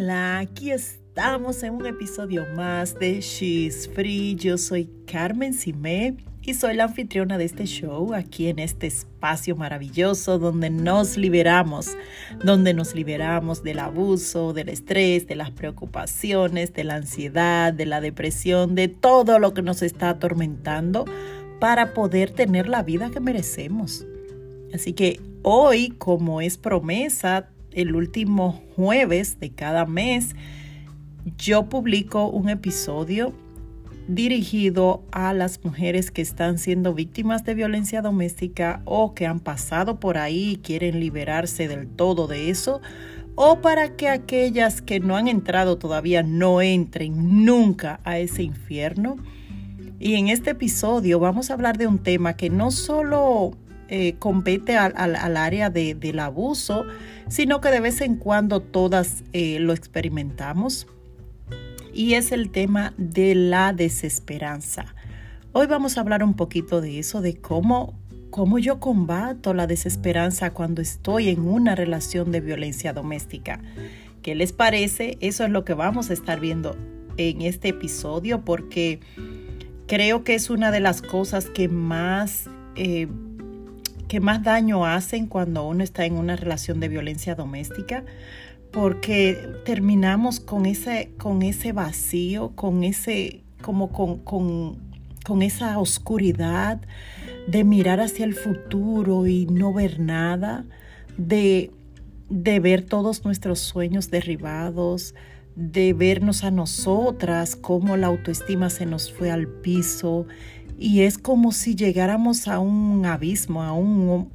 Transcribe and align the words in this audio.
Hola, 0.00 0.38
aquí 0.38 0.70
estamos 0.70 1.64
en 1.64 1.74
un 1.74 1.84
episodio 1.84 2.46
más 2.54 2.96
de 3.00 3.20
She's 3.20 3.90
Free. 3.92 4.36
Yo 4.36 4.56
soy 4.56 4.88
Carmen 5.10 5.52
Simé 5.52 6.18
y 6.40 6.54
soy 6.54 6.76
la 6.76 6.84
anfitriona 6.84 7.36
de 7.36 7.44
este 7.44 7.64
show 7.64 8.14
aquí 8.14 8.46
en 8.46 8.60
este 8.60 8.86
espacio 8.86 9.56
maravilloso 9.56 10.38
donde 10.38 10.70
nos 10.70 11.16
liberamos, 11.16 11.96
donde 12.44 12.74
nos 12.74 12.94
liberamos 12.94 13.64
del 13.64 13.80
abuso, 13.80 14.52
del 14.52 14.68
estrés, 14.68 15.26
de 15.26 15.34
las 15.34 15.50
preocupaciones, 15.50 16.72
de 16.74 16.84
la 16.84 16.94
ansiedad, 16.94 17.72
de 17.72 17.86
la 17.86 18.00
depresión, 18.00 18.76
de 18.76 18.86
todo 18.86 19.40
lo 19.40 19.52
que 19.52 19.62
nos 19.62 19.82
está 19.82 20.10
atormentando 20.10 21.06
para 21.58 21.92
poder 21.92 22.30
tener 22.30 22.68
la 22.68 22.84
vida 22.84 23.10
que 23.10 23.18
merecemos. 23.18 24.06
Así 24.72 24.92
que 24.92 25.20
hoy, 25.42 25.88
como 25.98 26.40
es 26.40 26.56
promesa, 26.56 27.48
el 27.78 27.94
último 27.94 28.60
jueves 28.74 29.38
de 29.38 29.50
cada 29.50 29.86
mes, 29.86 30.34
yo 31.36 31.68
publico 31.68 32.28
un 32.28 32.48
episodio 32.48 33.32
dirigido 34.08 35.04
a 35.12 35.32
las 35.32 35.62
mujeres 35.64 36.10
que 36.10 36.22
están 36.22 36.58
siendo 36.58 36.92
víctimas 36.92 37.44
de 37.44 37.54
violencia 37.54 38.02
doméstica 38.02 38.82
o 38.84 39.14
que 39.14 39.26
han 39.26 39.38
pasado 39.38 40.00
por 40.00 40.18
ahí 40.18 40.52
y 40.52 40.56
quieren 40.56 40.98
liberarse 40.98 41.68
del 41.68 41.86
todo 41.86 42.26
de 42.26 42.50
eso, 42.50 42.80
o 43.36 43.60
para 43.60 43.94
que 43.94 44.08
aquellas 44.08 44.82
que 44.82 44.98
no 44.98 45.16
han 45.16 45.28
entrado 45.28 45.78
todavía 45.78 46.24
no 46.24 46.60
entren 46.60 47.44
nunca 47.44 48.00
a 48.02 48.18
ese 48.18 48.42
infierno. 48.42 49.16
Y 50.00 50.14
en 50.14 50.28
este 50.28 50.50
episodio 50.50 51.20
vamos 51.20 51.50
a 51.50 51.54
hablar 51.54 51.78
de 51.78 51.86
un 51.86 52.00
tema 52.00 52.34
que 52.34 52.50
no 52.50 52.72
solo 52.72 53.52
eh, 53.90 54.16
compete 54.18 54.76
al, 54.76 55.36
área 55.38 55.70
del 55.70 56.18
abuso, 56.18 56.84
sino 57.28 57.60
que 57.60 57.70
de 57.70 57.80
vez 57.80 58.00
en 58.00 58.16
cuando 58.16 58.60
todas 58.60 59.22
eh, 59.32 59.58
lo 59.60 59.72
experimentamos. 59.72 60.86
Y 61.92 62.14
es 62.14 62.32
el 62.32 62.50
tema 62.50 62.94
de 62.96 63.34
la 63.34 63.72
desesperanza. 63.72 64.94
Hoy 65.52 65.66
vamos 65.66 65.96
a 65.96 66.02
hablar 66.02 66.22
un 66.22 66.34
poquito 66.34 66.80
de 66.80 66.98
eso, 66.98 67.20
de 67.20 67.36
cómo, 67.36 67.98
cómo 68.30 68.58
yo 68.58 68.78
combato 68.78 69.54
la 69.54 69.66
desesperanza 69.66 70.52
cuando 70.52 70.80
estoy 70.80 71.28
en 71.28 71.40
una 71.40 71.74
relación 71.74 72.30
de 72.30 72.40
violencia 72.40 72.92
doméstica. 72.92 73.60
¿Qué 74.22 74.34
les 74.34 74.52
parece? 74.52 75.16
Eso 75.20 75.44
es 75.44 75.50
lo 75.50 75.64
que 75.64 75.74
vamos 75.74 76.10
a 76.10 76.12
estar 76.12 76.38
viendo 76.38 76.76
en 77.16 77.42
este 77.42 77.68
episodio 77.68 78.44
porque 78.44 79.00
creo 79.86 80.22
que 80.22 80.34
es 80.34 80.50
una 80.50 80.70
de 80.70 80.80
las 80.80 81.02
cosas 81.02 81.46
que 81.46 81.68
más 81.68 82.48
eh, 82.76 83.08
que 84.08 84.20
más 84.20 84.42
daño 84.42 84.84
hacen 84.86 85.26
cuando 85.26 85.66
uno 85.66 85.84
está 85.84 86.06
en 86.06 86.14
una 86.14 86.36
relación 86.36 86.80
de 86.80 86.88
violencia 86.88 87.34
doméstica, 87.34 88.04
porque 88.72 89.38
terminamos 89.64 90.40
con 90.40 90.66
ese, 90.66 91.12
con 91.18 91.42
ese 91.42 91.72
vacío, 91.72 92.52
con 92.54 92.84
ese, 92.84 93.42
como 93.62 93.92
con, 93.92 94.18
con 95.24 95.42
esa 95.42 95.78
oscuridad 95.78 96.80
de 97.46 97.64
mirar 97.64 98.00
hacia 98.00 98.24
el 98.24 98.34
futuro 98.34 99.26
y 99.26 99.46
no 99.46 99.72
ver 99.72 100.00
nada, 100.00 100.64
de, 101.16 101.70
de 102.28 102.60
ver 102.60 102.82
todos 102.82 103.24
nuestros 103.24 103.58
sueños 103.58 104.10
derribados, 104.10 105.14
de 105.56 105.92
vernos 105.92 106.44
a 106.44 106.50
nosotras, 106.50 107.56
cómo 107.56 107.96
la 107.96 108.06
autoestima 108.06 108.70
se 108.70 108.86
nos 108.86 109.12
fue 109.12 109.30
al 109.30 109.48
piso 109.48 110.26
y 110.78 111.00
es 111.00 111.18
como 111.18 111.50
si 111.50 111.74
llegáramos 111.74 112.46
a 112.46 112.60
un 112.60 113.04
abismo, 113.04 113.62
a 113.62 113.72
un, 113.72 114.30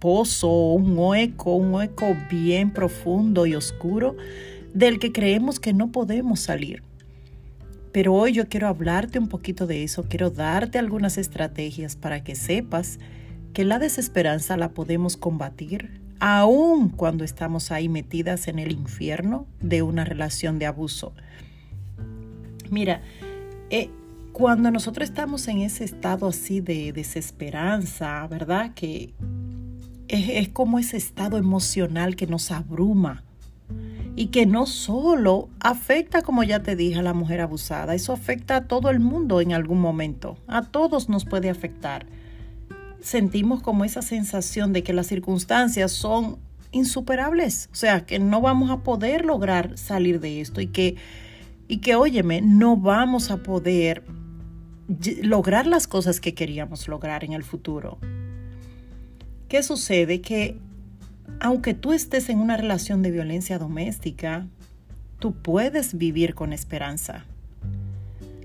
pozo, 0.00 0.72
un 0.72 0.98
hueco, 0.98 1.54
un 1.54 1.72
hueco 1.72 2.16
bien 2.28 2.72
profundo 2.72 3.46
y 3.46 3.54
oscuro 3.54 4.16
del 4.74 4.98
que 4.98 5.12
creemos 5.12 5.60
que 5.60 5.72
no 5.72 5.92
podemos 5.92 6.40
salir. 6.40 6.82
Pero 7.92 8.14
hoy 8.14 8.32
yo 8.32 8.48
quiero 8.48 8.66
hablarte 8.66 9.18
un 9.18 9.28
poquito 9.28 9.66
de 9.66 9.84
eso, 9.84 10.04
quiero 10.08 10.30
darte 10.30 10.78
algunas 10.78 11.18
estrategias 11.18 11.96
para 11.96 12.22
que 12.24 12.34
sepas 12.34 12.98
que 13.52 13.64
la 13.64 13.78
desesperanza 13.78 14.56
la 14.56 14.70
podemos 14.70 15.16
combatir 15.16 16.00
aun 16.20 16.90
cuando 16.90 17.24
estamos 17.24 17.72
ahí 17.72 17.88
metidas 17.88 18.46
en 18.46 18.58
el 18.58 18.72
infierno 18.72 19.46
de 19.60 19.82
una 19.82 20.04
relación 20.04 20.58
de 20.58 20.66
abuso. 20.66 21.14
Mira, 22.70 23.00
eh, 23.70 23.88
cuando 24.32 24.70
nosotros 24.70 25.08
estamos 25.08 25.46
en 25.48 25.58
ese 25.58 25.84
estado 25.84 26.28
así 26.28 26.60
de 26.60 26.92
desesperanza, 26.92 28.26
¿verdad? 28.26 28.72
Que 28.74 29.12
es, 30.08 30.48
como 30.48 30.78
ese 30.78 30.96
estado 30.96 31.36
emocional 31.36 32.16
que 32.16 32.26
nos 32.26 32.50
abruma 32.50 33.22
y 34.16 34.26
que 34.26 34.46
no 34.46 34.66
solo 34.66 35.48
afecta, 35.60 36.22
como 36.22 36.42
ya 36.42 36.62
te 36.62 36.76
dije, 36.76 36.98
a 36.98 37.02
la 37.02 37.14
mujer 37.14 37.40
abusada, 37.40 37.94
eso 37.94 38.12
afecta 38.12 38.56
a 38.56 38.64
todo 38.64 38.90
el 38.90 39.00
mundo 39.00 39.40
en 39.40 39.52
algún 39.52 39.80
momento, 39.80 40.36
a 40.46 40.62
todos 40.62 41.08
nos 41.08 41.24
puede 41.24 41.48
afectar. 41.48 42.06
Sentimos 43.00 43.62
como 43.62 43.84
esa 43.84 44.02
sensación 44.02 44.72
de 44.72 44.82
que 44.82 44.92
las 44.92 45.06
circunstancias 45.06 45.92
son 45.92 46.38
insuperables, 46.72 47.68
o 47.72 47.76
sea, 47.76 48.04
que 48.04 48.18
no 48.18 48.40
vamos 48.40 48.70
a 48.70 48.78
poder 48.78 49.24
lograr 49.24 49.78
salir 49.78 50.20
de 50.20 50.40
esto 50.40 50.60
y 50.60 50.66
que, 50.66 50.96
y 51.68 51.78
que, 51.78 51.94
óyeme, 51.94 52.42
no 52.42 52.76
vamos 52.76 53.30
a 53.30 53.38
poder 53.38 54.04
lograr 55.22 55.66
las 55.66 55.86
cosas 55.86 56.20
que 56.20 56.34
queríamos 56.34 56.88
lograr 56.88 57.24
en 57.24 57.32
el 57.32 57.44
futuro. 57.44 57.98
¿Qué 59.48 59.62
sucede? 59.62 60.20
Que 60.20 60.56
aunque 61.38 61.74
tú 61.74 61.92
estés 61.92 62.28
en 62.28 62.38
una 62.38 62.56
relación 62.56 63.02
de 63.02 63.10
violencia 63.10 63.58
doméstica, 63.58 64.46
tú 65.18 65.32
puedes 65.32 65.96
vivir 65.96 66.34
con 66.34 66.52
esperanza. 66.52 67.24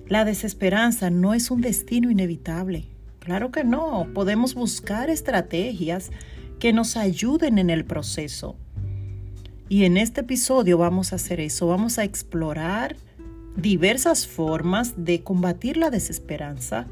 La 0.07 0.23
desesperanza 0.23 1.09
no 1.09 1.33
es 1.33 1.49
un 1.49 1.61
destino 1.61 2.11
inevitable. 2.11 2.85
Claro 3.19 3.51
que 3.51 3.63
no. 3.63 4.07
Podemos 4.13 4.53
buscar 4.53 5.09
estrategias 5.09 6.11
que 6.59 6.73
nos 6.73 6.95
ayuden 6.95 7.57
en 7.57 7.71
el 7.71 7.85
proceso. 7.85 8.55
Y 9.67 9.85
en 9.85 9.97
este 9.97 10.21
episodio 10.21 10.77
vamos 10.77 11.11
a 11.11 11.15
hacer 11.15 11.39
eso. 11.39 11.65
Vamos 11.65 11.97
a 11.97 12.03
explorar 12.03 12.95
diversas 13.55 14.27
formas 14.27 14.93
de 14.97 15.23
combatir 15.23 15.77
la 15.77 15.89
desesperanza 15.89 16.87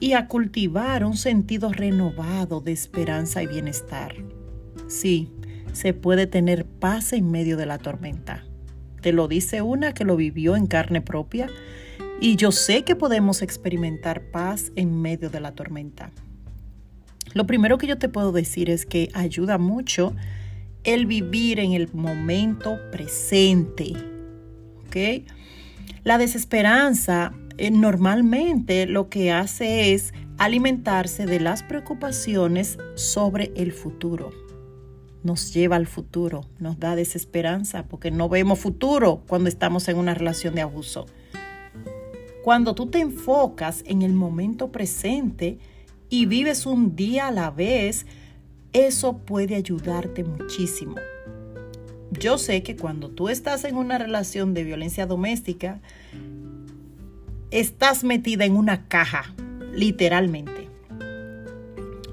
y 0.00 0.12
a 0.12 0.28
cultivar 0.28 1.04
un 1.04 1.16
sentido 1.16 1.72
renovado 1.72 2.60
de 2.60 2.72
esperanza 2.72 3.42
y 3.42 3.46
bienestar. 3.46 4.14
Sí, 4.86 5.30
se 5.72 5.92
puede 5.92 6.26
tener 6.26 6.64
paz 6.64 7.12
en 7.12 7.30
medio 7.30 7.56
de 7.56 7.66
la 7.66 7.78
tormenta. 7.78 8.44
Te 9.00 9.12
lo 9.12 9.28
dice 9.28 9.62
una 9.62 9.94
que 9.94 10.04
lo 10.04 10.16
vivió 10.16 10.56
en 10.56 10.66
carne 10.66 11.00
propia 11.00 11.48
y 12.20 12.36
yo 12.36 12.52
sé 12.52 12.84
que 12.84 12.96
podemos 12.96 13.42
experimentar 13.42 14.22
paz 14.30 14.72
en 14.76 15.00
medio 15.00 15.30
de 15.30 15.40
la 15.40 15.52
tormenta. 15.52 16.10
Lo 17.34 17.46
primero 17.46 17.78
que 17.78 17.86
yo 17.86 17.98
te 17.98 18.08
puedo 18.08 18.32
decir 18.32 18.70
es 18.70 18.86
que 18.86 19.10
ayuda 19.14 19.58
mucho 19.58 20.14
el 20.84 21.06
vivir 21.06 21.60
en 21.60 21.72
el 21.72 21.92
momento 21.92 22.78
presente. 22.90 23.92
¿Ok? 24.86 24.96
La 26.08 26.16
desesperanza 26.16 27.34
eh, 27.58 27.70
normalmente 27.70 28.86
lo 28.86 29.10
que 29.10 29.30
hace 29.30 29.92
es 29.92 30.14
alimentarse 30.38 31.26
de 31.26 31.38
las 31.38 31.62
preocupaciones 31.62 32.78
sobre 32.94 33.52
el 33.56 33.72
futuro. 33.72 34.30
Nos 35.22 35.52
lleva 35.52 35.76
al 35.76 35.86
futuro, 35.86 36.46
nos 36.60 36.78
da 36.80 36.96
desesperanza 36.96 37.82
porque 37.88 38.10
no 38.10 38.30
vemos 38.30 38.58
futuro 38.58 39.22
cuando 39.28 39.50
estamos 39.50 39.86
en 39.88 39.98
una 39.98 40.14
relación 40.14 40.54
de 40.54 40.62
abuso. 40.62 41.04
Cuando 42.42 42.74
tú 42.74 42.86
te 42.86 43.00
enfocas 43.00 43.84
en 43.84 44.00
el 44.00 44.14
momento 44.14 44.72
presente 44.72 45.58
y 46.08 46.24
vives 46.24 46.64
un 46.64 46.96
día 46.96 47.28
a 47.28 47.32
la 47.32 47.50
vez, 47.50 48.06
eso 48.72 49.18
puede 49.18 49.56
ayudarte 49.56 50.24
muchísimo 50.24 50.94
yo 52.12 52.38
sé 52.38 52.62
que 52.62 52.76
cuando 52.76 53.10
tú 53.10 53.28
estás 53.28 53.64
en 53.64 53.76
una 53.76 53.98
relación 53.98 54.54
de 54.54 54.64
violencia 54.64 55.06
doméstica, 55.06 55.80
estás 57.50 58.04
metida 58.04 58.44
en 58.44 58.56
una 58.56 58.88
caja, 58.88 59.34
literalmente. 59.72 60.68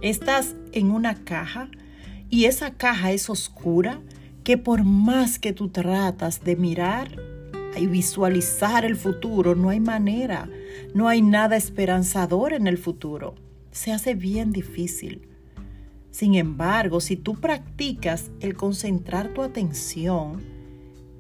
Estás 0.01 0.56
en 0.71 0.92
una 0.92 1.15
caja 1.24 1.69
y 2.30 2.45
esa 2.45 2.71
caja 2.71 3.12
es 3.12 3.30
oscura 3.30 4.01
que 4.44 4.57
por 4.57 4.83
más 4.83 5.39
que 5.39 5.53
tú 5.53 5.69
tratas 5.69 6.44
de 6.44 6.56
mirar 6.56 7.19
y 7.77 7.88
visualizar 7.88 8.86
el 8.86 8.95
futuro, 8.95 9.56
no 9.56 9.69
hay 9.69 9.80
manera, 9.80 10.47
no 10.94 11.07
hay 11.07 11.21
nada 11.21 11.56
esperanzador 11.56 12.53
en 12.53 12.68
el 12.68 12.77
futuro. 12.77 13.36
Se 13.71 13.92
hace 13.92 14.13
bien 14.13 14.51
difícil. 14.51 15.27
Sin 16.16 16.36
embargo, 16.36 17.02
si 17.02 17.18
tú 17.18 17.36
practicas 17.36 18.32
el 18.40 18.56
concentrar 18.56 19.34
tu 19.34 19.42
atención 19.42 20.42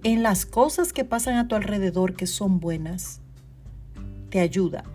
en 0.03 0.23
las 0.23 0.45
cosas 0.45 0.93
que 0.93 1.03
pasan 1.03 1.35
a 1.35 1.49
tu 1.49 1.55
alrededor 1.55 2.13
que 2.13 2.25
son 2.27 2.61
buenas, 2.61 3.19
te 4.29 4.39
ayuda. 4.39 4.85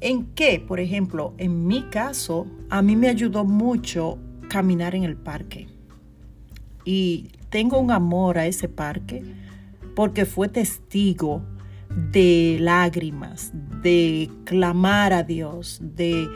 ¿En 0.00 0.26
qué? 0.26 0.64
Por 0.64 0.78
ejemplo, 0.78 1.34
en 1.38 1.66
mi 1.66 1.82
caso, 1.90 2.46
a 2.68 2.82
mí 2.82 2.94
me 2.94 3.08
ayudó 3.08 3.44
mucho 3.44 4.16
caminar 4.48 4.94
en 4.94 5.02
el 5.02 5.16
parque. 5.16 5.66
Y 6.84 7.30
tengo 7.48 7.80
un 7.80 7.90
amor 7.90 8.38
a 8.38 8.46
ese 8.46 8.68
parque 8.68 9.24
porque 9.96 10.24
fue 10.24 10.46
testigo 10.46 11.42
de 12.12 12.58
lágrimas, 12.60 13.50
de 13.82 14.30
clamar 14.44 15.12
a 15.12 15.24
Dios, 15.24 15.80
de, 15.82 16.28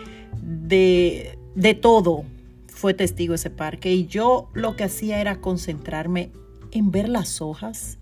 de, 0.43 1.39
de 1.55 1.75
todo. 1.75 2.25
Fue 2.85 2.93
testigo 2.93 3.33
ese 3.33 3.49
parque 3.49 3.95
y 3.95 4.07
yo 4.09 4.51
lo 4.53 4.77
que 4.77 4.85
hacía 4.85 5.19
era 5.19 5.41
concentrarme 5.41 6.33
en 6.71 6.91
ver 6.91 7.09
las 7.09 7.41
hojas. 7.41 7.97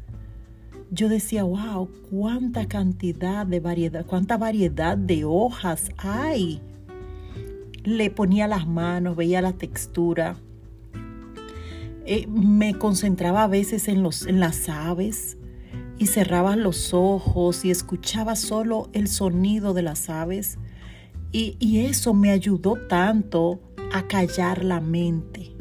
Yo 0.90 1.08
decía, 1.08 1.44
wow, 1.44 1.88
cuánta 2.10 2.66
cantidad 2.66 3.46
de 3.46 3.60
variedad, 3.60 4.04
cuánta 4.04 4.38
variedad 4.38 4.98
de 4.98 5.24
hojas 5.24 5.90
hay. 5.98 6.60
Le 7.84 8.10
ponía 8.10 8.48
las 8.48 8.66
manos, 8.66 9.14
veía 9.14 9.40
la 9.40 9.52
textura. 9.52 10.34
Eh, 12.04 12.26
me 12.26 12.74
concentraba 12.76 13.44
a 13.44 13.46
veces 13.46 13.86
en, 13.86 14.02
los, 14.02 14.26
en 14.26 14.40
las 14.40 14.68
aves, 14.68 15.38
y 15.96 16.06
cerraba 16.06 16.56
los 16.56 16.92
ojos 16.92 17.64
y 17.64 17.70
escuchaba 17.70 18.34
solo 18.34 18.90
el 18.94 19.06
sonido 19.06 19.74
de 19.74 19.82
las 19.82 20.10
aves. 20.10 20.58
Y, 21.30 21.56
y, 21.60 21.86
eso 21.86 22.14
me 22.14 22.32
ayudó 22.32 22.74
tanto 22.88 23.60
a 23.92 24.06
callar 24.08 24.64
la 24.64 24.80
mente, 24.80 25.52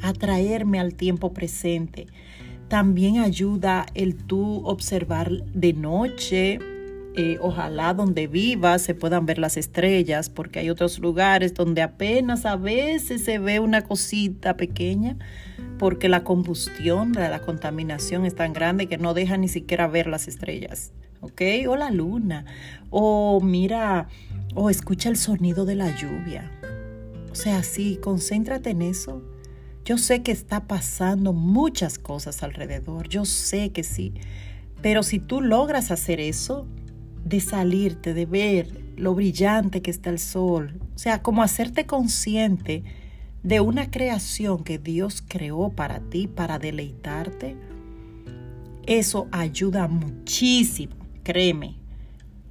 a 0.00 0.12
traerme 0.12 0.80
al 0.80 0.94
tiempo 0.94 1.32
presente. 1.32 2.06
También 2.68 3.18
ayuda 3.18 3.86
el 3.94 4.16
tú 4.16 4.66
observar 4.66 5.30
de 5.46 5.72
noche, 5.74 6.58
eh, 7.14 7.38
ojalá 7.40 7.94
donde 7.94 8.26
vivas 8.26 8.82
se 8.82 8.94
puedan 8.94 9.26
ver 9.26 9.38
las 9.38 9.56
estrellas, 9.56 10.30
porque 10.30 10.60
hay 10.60 10.70
otros 10.70 10.98
lugares 10.98 11.52
donde 11.52 11.82
apenas 11.82 12.46
a 12.46 12.56
veces 12.56 13.24
se 13.24 13.38
ve 13.38 13.60
una 13.60 13.82
cosita 13.82 14.56
pequeña, 14.56 15.16
porque 15.78 16.08
la 16.08 16.24
combustión, 16.24 17.12
la, 17.12 17.40
contaminación 17.40 18.24
es 18.24 18.34
tan 18.34 18.52
grande 18.52 18.86
que 18.86 18.98
no 18.98 19.14
deja 19.14 19.36
ni 19.36 19.48
siquiera 19.48 19.88
ver 19.88 20.06
las 20.06 20.28
estrellas. 20.28 20.92
¿Ok? 21.20 21.42
O 21.68 21.76
la 21.76 21.90
luna. 21.90 22.44
O 22.90 23.40
mira, 23.40 24.08
o 24.54 24.70
escucha 24.70 25.08
el 25.08 25.16
sonido 25.16 25.64
de 25.64 25.74
la 25.74 25.94
lluvia. 25.96 26.57
O 27.30 27.34
sea, 27.34 27.62
sí, 27.62 27.98
concéntrate 28.02 28.70
en 28.70 28.82
eso. 28.82 29.22
Yo 29.84 29.96
sé 29.96 30.22
que 30.22 30.32
está 30.32 30.66
pasando 30.66 31.32
muchas 31.32 31.98
cosas 31.98 32.42
alrededor, 32.42 33.08
yo 33.08 33.24
sé 33.24 33.70
que 33.70 33.82
sí, 33.84 34.12
pero 34.82 35.02
si 35.02 35.18
tú 35.18 35.40
logras 35.40 35.90
hacer 35.90 36.20
eso, 36.20 36.66
de 37.24 37.40
salirte, 37.40 38.12
de 38.12 38.26
ver 38.26 38.68
lo 38.96 39.14
brillante 39.14 39.80
que 39.80 39.90
está 39.90 40.10
el 40.10 40.18
sol, 40.18 40.78
o 40.94 40.98
sea, 40.98 41.22
como 41.22 41.42
hacerte 41.42 41.86
consciente 41.86 42.84
de 43.42 43.60
una 43.60 43.90
creación 43.90 44.62
que 44.62 44.78
Dios 44.78 45.22
creó 45.26 45.70
para 45.70 46.00
ti, 46.00 46.26
para 46.26 46.58
deleitarte, 46.58 47.56
eso 48.86 49.26
ayuda 49.32 49.88
muchísimo, 49.88 50.96
créeme, 51.22 51.76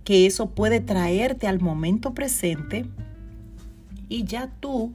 que 0.03 0.25
eso 0.25 0.51
puede 0.51 0.79
traerte 0.79 1.47
al 1.47 1.59
momento 1.59 2.13
presente 2.13 2.85
y 4.09 4.24
ya 4.24 4.51
tú 4.59 4.94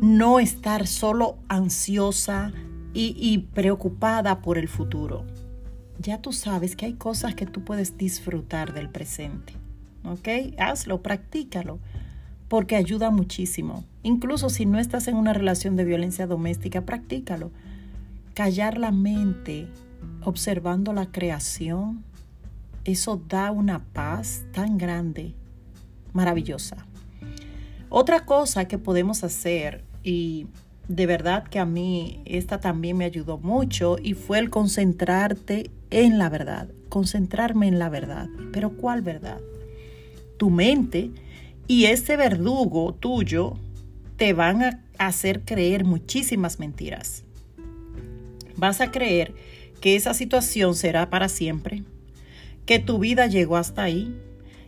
no 0.00 0.40
estar 0.40 0.86
solo 0.86 1.38
ansiosa 1.48 2.52
y, 2.92 3.16
y, 3.18 3.38
preocupada 3.38 4.40
por 4.40 4.56
el 4.58 4.68
futuro. 4.68 5.24
Ya 5.98 6.20
tú 6.20 6.32
sabes 6.32 6.76
que 6.76 6.86
hay 6.86 6.94
cosas 6.94 7.34
que 7.34 7.46
tú 7.46 7.64
puedes 7.64 7.96
disfrutar 7.98 8.72
del 8.72 8.88
presente. 8.88 9.54
¿Ok? 10.04 10.28
Hazlo, 10.58 11.02
practícalo 11.02 11.78
porque 12.48 12.76
ayuda 12.76 13.10
muchísimo. 13.10 13.84
Incluso 14.02 14.48
si 14.48 14.66
no 14.66 14.78
estás 14.78 15.08
en 15.08 15.16
una 15.16 15.32
relación 15.32 15.76
de 15.76 15.84
violencia 15.84 16.26
doméstica, 16.26 16.82
practícalo. 16.82 17.50
Callar 18.34 18.78
la 18.78 18.92
mente 18.92 19.66
observando 20.22 20.92
la 20.92 21.06
creación, 21.06 22.04
eso 22.84 23.20
da 23.28 23.50
una 23.50 23.82
paz 23.82 24.44
tan 24.52 24.78
grande, 24.78 25.34
maravillosa. 26.12 26.86
Otra 27.96 28.26
cosa 28.26 28.66
que 28.66 28.76
podemos 28.76 29.22
hacer, 29.22 29.84
y 30.02 30.48
de 30.88 31.06
verdad 31.06 31.44
que 31.44 31.60
a 31.60 31.64
mí 31.64 32.22
esta 32.24 32.58
también 32.58 32.96
me 32.96 33.04
ayudó 33.04 33.38
mucho, 33.38 33.98
y 34.02 34.14
fue 34.14 34.40
el 34.40 34.50
concentrarte 34.50 35.70
en 35.90 36.18
la 36.18 36.28
verdad, 36.28 36.66
concentrarme 36.88 37.68
en 37.68 37.78
la 37.78 37.88
verdad. 37.90 38.26
Pero 38.52 38.70
¿cuál 38.70 39.00
verdad? 39.02 39.38
Tu 40.38 40.50
mente 40.50 41.12
y 41.68 41.84
ese 41.84 42.16
verdugo 42.16 42.94
tuyo 42.94 43.60
te 44.16 44.32
van 44.32 44.64
a 44.64 44.80
hacer 44.98 45.42
creer 45.44 45.84
muchísimas 45.84 46.58
mentiras. 46.58 47.22
Vas 48.56 48.80
a 48.80 48.90
creer 48.90 49.36
que 49.80 49.94
esa 49.94 50.14
situación 50.14 50.74
será 50.74 51.10
para 51.10 51.28
siempre, 51.28 51.84
que 52.66 52.80
tu 52.80 52.98
vida 52.98 53.28
llegó 53.28 53.56
hasta 53.56 53.84
ahí, 53.84 54.20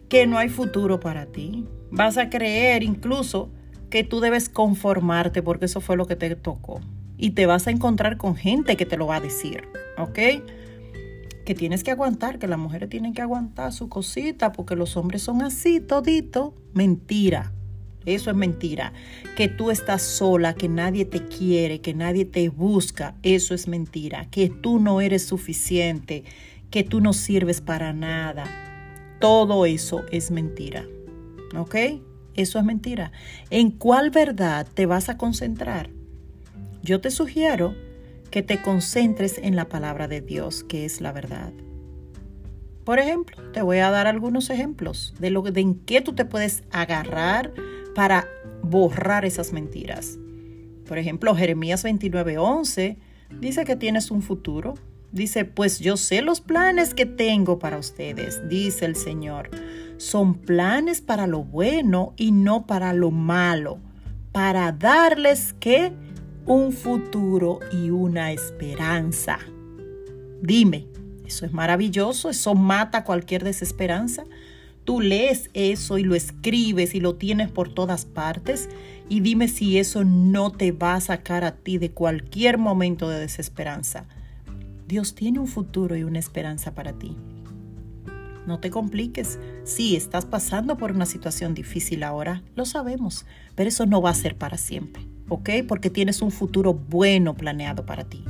que 0.09 0.29
no 0.29 0.39
hay 0.39 0.49
futuro 0.49 1.01
para 1.01 1.27
ti. 1.27 1.65
Vas 1.91 2.19
a 2.19 2.31
creer 2.31 2.83
incluso 2.83 3.51
que 3.91 4.05
tú 4.05 4.21
debes 4.21 4.49
conformarte 4.49 5.43
porque 5.43 5.67
eso 5.67 5.81
fue 5.81 5.97
lo 5.97 6.07
que 6.07 6.17
te 6.17 6.35
tocó. 6.37 6.81
Y 7.19 7.31
te 7.31 7.47
vas 7.47 7.67
a 7.67 7.71
encontrar 7.71 8.17
con 8.17 8.37
gente 8.37 8.77
que 8.77 8.87
te 8.87 8.97
lo 8.97 9.07
va 9.07 9.17
a 9.17 9.21
decir, 9.21 9.65
¿ok? 9.99 10.19
que 11.47 11.55
tienes 11.55 11.85
que 11.85 11.93
aguantar, 11.93 12.39
que 12.39 12.49
las 12.49 12.59
mujeres 12.59 12.91
tienen 12.91 13.15
que 13.15 13.23
aguantar 13.23 13.73
su 13.73 13.89
cosita 13.89 14.53
porque 14.53 14.75
los 14.75 14.97
hombres 14.97 15.23
son 15.23 15.43
así, 15.43 15.81
todito. 15.81 16.55
Mentira. 16.75 17.53
Eso 18.05 18.31
es 18.31 18.37
mentira. 18.37 18.93
Que 19.37 19.49
tú 19.49 19.71
estás 19.71 20.03
sola, 20.03 20.55
que 20.55 20.69
nadie 20.69 21.05
te 21.05 21.25
quiere, 21.25 21.81
que 21.81 21.95
nadie 21.95 22.25
te 22.25 22.49
busca, 22.49 23.15
eso 23.23 23.55
es 23.55 23.69
mentira. 23.69 24.27
Que 24.31 24.49
tú 24.49 24.81
no 24.81 25.01
eres 25.01 25.25
suficiente, 25.25 26.25
que 26.71 26.83
tú 26.83 27.01
no 27.01 27.13
sirves 27.13 27.61
para 27.61 27.93
nada. 27.93 28.45
Todo 29.21 29.67
eso 29.67 30.05
es 30.11 30.33
mentira. 30.33 30.85
¿Ok? 31.55 31.75
Eso 32.35 32.59
es 32.59 32.65
mentira. 32.65 33.13
¿En 33.51 33.71
cuál 33.71 34.11
verdad 34.11 34.67
te 34.75 34.87
vas 34.87 35.09
a 35.09 35.17
concentrar? 35.17 35.91
Yo 36.83 37.01
te 37.01 37.11
sugiero 37.11 37.75
que 38.31 38.43
te 38.43 38.61
concentres 38.61 39.39
en 39.39 39.57
la 39.57 39.69
palabra 39.69 40.09
de 40.09 40.21
Dios, 40.21 40.65
que 40.65 40.85
es 40.85 41.01
la 41.01 41.13
verdad. 41.13 41.53
Por 42.85 42.99
ejemplo, 42.99 43.37
te 43.53 43.63
voy 43.63 43.79
a 43.79 43.91
dar 43.91 44.07
algunos 44.07 44.51
ejemplos 44.51 45.15
de 45.19 45.31
lo 45.31 45.43
de 45.43 45.61
en 45.61 45.75
qué 45.75 46.01
tú 46.01 46.15
te 46.15 46.25
puedes 46.25 46.63
agarrar 46.71 47.53
para 47.95 48.29
borrar 48.63 49.25
esas 49.25 49.53
mentiras. 49.53 50.19
Por 50.87 50.99
ejemplo, 50.99 51.35
Jeremías 51.35 51.85
29:11 51.85 52.97
dice 53.41 53.65
que 53.65 53.75
tienes 53.75 54.11
un 54.11 54.23
futuro. 54.23 54.75
Dice, 55.11 55.45
pues 55.45 55.81
yo 55.81 55.97
sé 55.97 56.21
los 56.21 56.41
planes 56.41 56.93
que 56.93 57.07
tengo 57.07 57.59
para 57.59 57.79
ustedes, 57.79 58.47
dice 58.49 58.85
el 58.85 58.97
Señor. 58.97 59.51
Son 59.99 60.35
planes 60.35 61.01
para 61.01 61.27
lo 61.27 61.43
bueno 61.43 62.13
y 62.17 62.33
no 62.33 62.67
para 62.67 62.93
lo 62.93 63.11
malo, 63.11 63.79
para 64.33 64.73
darles 64.73 65.55
que 65.55 65.93
un 66.47 66.73
futuro 66.73 67.61
y 67.73 67.91
una 67.91 68.33
esperanza. 68.33 69.39
Dime, 70.43 70.87
¿eso 71.27 71.47
es 71.47 71.53
maravilloso? 71.53 72.31
¿Eso 72.31 72.55
mata 72.55 73.05
cualquier 73.05 73.43
desesperanza? 73.43 74.25
Tú 74.85 75.01
lees 75.01 75.51
eso 75.55 75.99
y 75.99 76.05
lo 76.05 76.15
escribes 76.15 76.95
y 76.95 77.01
lo 77.01 77.17
tienes 77.17 77.51
por 77.51 77.75
todas 77.75 78.05
partes 78.05 78.69
y 79.09 79.21
dime 79.21 79.49
si 79.49 79.79
eso 79.79 80.05
no 80.05 80.53
te 80.53 80.71
va 80.71 80.95
a 80.95 81.01
sacar 81.01 81.43
a 81.43 81.57
ti 81.57 81.79
de 81.79 81.91
cualquier 81.91 82.59
momento 82.59 83.09
de 83.09 83.19
desesperanza. 83.19 84.05
Dios 84.87 85.17
tiene 85.17 85.41
un 85.41 85.49
futuro 85.49 85.97
y 85.97 86.05
una 86.05 86.21
esperanza 86.21 86.75
para 86.75 86.93
ti. 86.93 87.17
No 88.47 88.61
te 88.61 88.71
compliques. 88.71 89.39
Sí, 89.65 89.97
estás 89.97 90.25
pasando 90.25 90.77
por 90.77 90.93
una 90.93 91.07
situación 91.07 91.55
difícil 91.55 92.03
ahora, 92.03 92.43
lo 92.55 92.65
sabemos, 92.65 93.27
pero 93.55 93.69
eso 93.69 93.87
no 93.87 94.01
va 94.01 94.11
a 94.11 94.15
ser 94.15 94.37
para 94.37 94.57
siempre. 94.57 95.07
¿ok? 95.29 95.51
Porque 95.67 95.91
tienes 95.91 96.23
un 96.23 96.31
futuro 96.31 96.75
bueno 96.75 97.35
planeado 97.35 97.85
para 97.87 98.05
ti. 98.05 98.25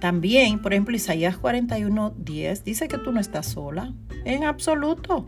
También, 0.00 0.62
por 0.62 0.72
ejemplo, 0.72 0.94
Isaías 0.94 1.36
41, 1.38 2.14
10 2.18 2.64
dice 2.64 2.88
que 2.88 2.98
tú 2.98 3.10
no 3.12 3.20
estás 3.20 3.46
sola, 3.46 3.92
en 4.24 4.44
absoluto. 4.44 5.26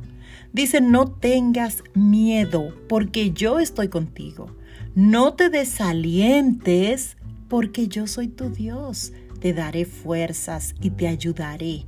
Dice, 0.52 0.80
no 0.80 1.10
tengas 1.10 1.82
miedo 1.94 2.74
porque 2.88 3.32
yo 3.32 3.58
estoy 3.58 3.88
contigo. 3.88 4.54
No 4.94 5.34
te 5.34 5.48
desalientes 5.48 7.16
porque 7.48 7.88
yo 7.88 8.06
soy 8.06 8.28
tu 8.28 8.50
Dios. 8.50 9.12
Te 9.40 9.54
daré 9.54 9.86
fuerzas 9.86 10.74
y 10.80 10.90
te 10.90 11.08
ayudaré. 11.08 11.86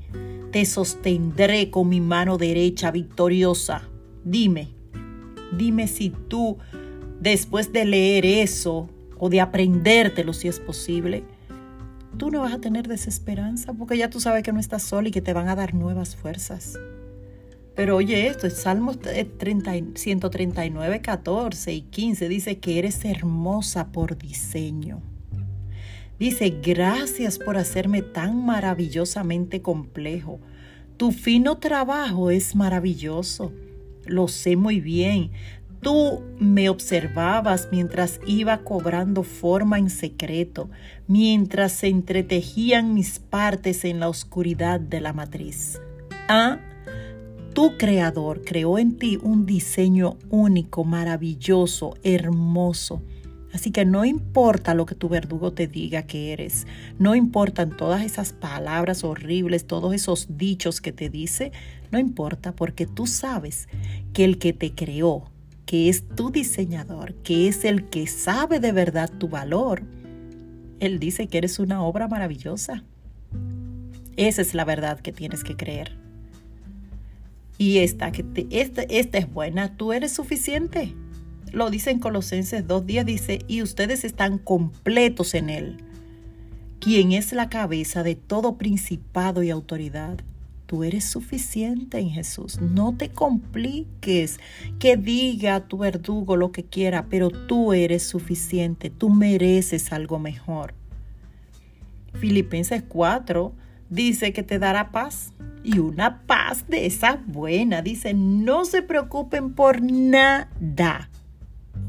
Te 0.50 0.64
sostendré 0.64 1.70
con 1.70 1.88
mi 1.88 2.00
mano 2.00 2.38
derecha 2.38 2.90
victoriosa. 2.90 3.88
Dime, 4.24 4.70
dime 5.56 5.86
si 5.86 6.10
tú 6.10 6.58
después 7.20 7.72
de 7.72 7.84
leer 7.84 8.26
eso 8.26 8.88
o 9.18 9.28
de 9.28 9.40
aprendértelo 9.40 10.32
si 10.32 10.48
es 10.48 10.60
posible, 10.60 11.24
tú 12.16 12.30
no 12.30 12.40
vas 12.40 12.54
a 12.54 12.60
tener 12.60 12.88
desesperanza 12.88 13.72
porque 13.72 13.96
ya 13.96 14.10
tú 14.10 14.20
sabes 14.20 14.42
que 14.42 14.52
no 14.52 14.60
estás 14.60 14.82
sola 14.82 15.08
y 15.08 15.12
que 15.12 15.20
te 15.20 15.32
van 15.32 15.48
a 15.48 15.54
dar 15.54 15.74
nuevas 15.74 16.16
fuerzas. 16.16 16.78
Pero 17.74 17.96
oye 17.96 18.26
esto, 18.26 18.46
el 18.46 18.52
Salmo 18.52 18.94
139, 18.94 21.00
14 21.00 21.72
y 21.72 21.82
15 21.82 22.28
dice 22.28 22.58
que 22.58 22.78
eres 22.78 23.04
hermosa 23.04 23.92
por 23.92 24.18
diseño. 24.18 25.00
Dice, 26.22 26.56
gracias 26.62 27.36
por 27.36 27.56
hacerme 27.56 28.00
tan 28.00 28.46
maravillosamente 28.46 29.60
complejo. 29.60 30.38
Tu 30.96 31.10
fino 31.10 31.58
trabajo 31.58 32.30
es 32.30 32.54
maravilloso. 32.54 33.50
Lo 34.06 34.28
sé 34.28 34.54
muy 34.54 34.78
bien. 34.78 35.32
Tú 35.80 36.22
me 36.38 36.68
observabas 36.68 37.70
mientras 37.72 38.20
iba 38.24 38.58
cobrando 38.58 39.24
forma 39.24 39.80
en 39.80 39.90
secreto, 39.90 40.70
mientras 41.08 41.72
se 41.72 41.88
entretejían 41.88 42.94
mis 42.94 43.18
partes 43.18 43.84
en 43.84 43.98
la 43.98 44.08
oscuridad 44.08 44.78
de 44.78 45.00
la 45.00 45.12
matriz. 45.12 45.80
Ah, 46.28 46.60
tu 47.52 47.76
creador 47.78 48.42
creó 48.44 48.78
en 48.78 48.96
ti 48.96 49.18
un 49.20 49.44
diseño 49.44 50.18
único, 50.30 50.84
maravilloso, 50.84 51.96
hermoso. 52.04 53.02
Así 53.52 53.70
que 53.70 53.84
no 53.84 54.04
importa 54.04 54.74
lo 54.74 54.86
que 54.86 54.94
tu 54.94 55.08
verdugo 55.08 55.52
te 55.52 55.66
diga 55.66 56.04
que 56.04 56.32
eres, 56.32 56.66
no 56.98 57.14
importan 57.14 57.76
todas 57.76 58.02
esas 58.02 58.32
palabras 58.32 59.04
horribles, 59.04 59.66
todos 59.66 59.94
esos 59.94 60.38
dichos 60.38 60.80
que 60.80 60.92
te 60.92 61.10
dice, 61.10 61.52
no 61.90 61.98
importa 61.98 62.52
porque 62.52 62.86
tú 62.86 63.06
sabes 63.06 63.68
que 64.14 64.24
el 64.24 64.38
que 64.38 64.54
te 64.54 64.74
creó, 64.74 65.30
que 65.66 65.90
es 65.90 66.08
tu 66.08 66.30
diseñador, 66.30 67.14
que 67.16 67.46
es 67.48 67.64
el 67.66 67.90
que 67.90 68.06
sabe 68.06 68.58
de 68.58 68.72
verdad 68.72 69.10
tu 69.10 69.28
valor, 69.28 69.82
Él 70.80 70.98
dice 70.98 71.26
que 71.28 71.38
eres 71.38 71.58
una 71.58 71.82
obra 71.82 72.08
maravillosa. 72.08 72.84
Esa 74.16 74.42
es 74.42 74.54
la 74.54 74.64
verdad 74.64 75.00
que 75.00 75.12
tienes 75.12 75.44
que 75.44 75.56
creer. 75.56 75.96
Y 77.58 77.78
esta, 77.78 78.12
que 78.12 78.24
esta, 78.50 78.82
esta 78.82 79.18
es 79.18 79.32
buena, 79.32 79.76
tú 79.76 79.92
eres 79.92 80.12
suficiente. 80.12 80.94
Lo 81.52 81.70
dice 81.70 81.90
en 81.90 81.98
Colosenses 81.98 82.66
2.10, 82.66 83.04
dice, 83.04 83.38
y 83.46 83.62
ustedes 83.62 84.04
están 84.04 84.38
completos 84.38 85.34
en 85.34 85.50
Él, 85.50 85.76
quien 86.80 87.12
es 87.12 87.32
la 87.32 87.48
cabeza 87.48 88.02
de 88.02 88.14
todo 88.14 88.56
principado 88.56 89.42
y 89.42 89.50
autoridad 89.50 90.18
tú 90.72 90.84
eres 90.84 91.04
suficiente 91.04 91.98
en 91.98 92.08
Jesús. 92.08 92.58
No 92.62 92.96
te 92.96 93.10
compliques, 93.10 94.40
que 94.78 94.96
diga 94.96 95.68
tu 95.68 95.76
verdugo 95.76 96.34
lo 96.36 96.50
que 96.50 96.64
quiera, 96.64 97.08
pero 97.10 97.28
tú 97.28 97.74
eres 97.74 98.04
suficiente, 98.04 98.88
tú 98.88 99.10
mereces 99.10 99.92
algo 99.92 100.18
mejor. 100.18 100.72
Filipenses 102.14 102.82
4 102.88 103.52
dice 103.90 104.32
que 104.32 104.42
te 104.42 104.58
dará 104.58 104.92
paz 104.92 105.34
y 105.62 105.78
una 105.78 106.22
paz 106.22 106.64
de 106.68 106.86
esa 106.86 107.20
buena. 107.26 107.82
Dice, 107.82 108.14
no 108.14 108.64
se 108.64 108.80
preocupen 108.80 109.52
por 109.52 109.82
nada. 109.82 111.10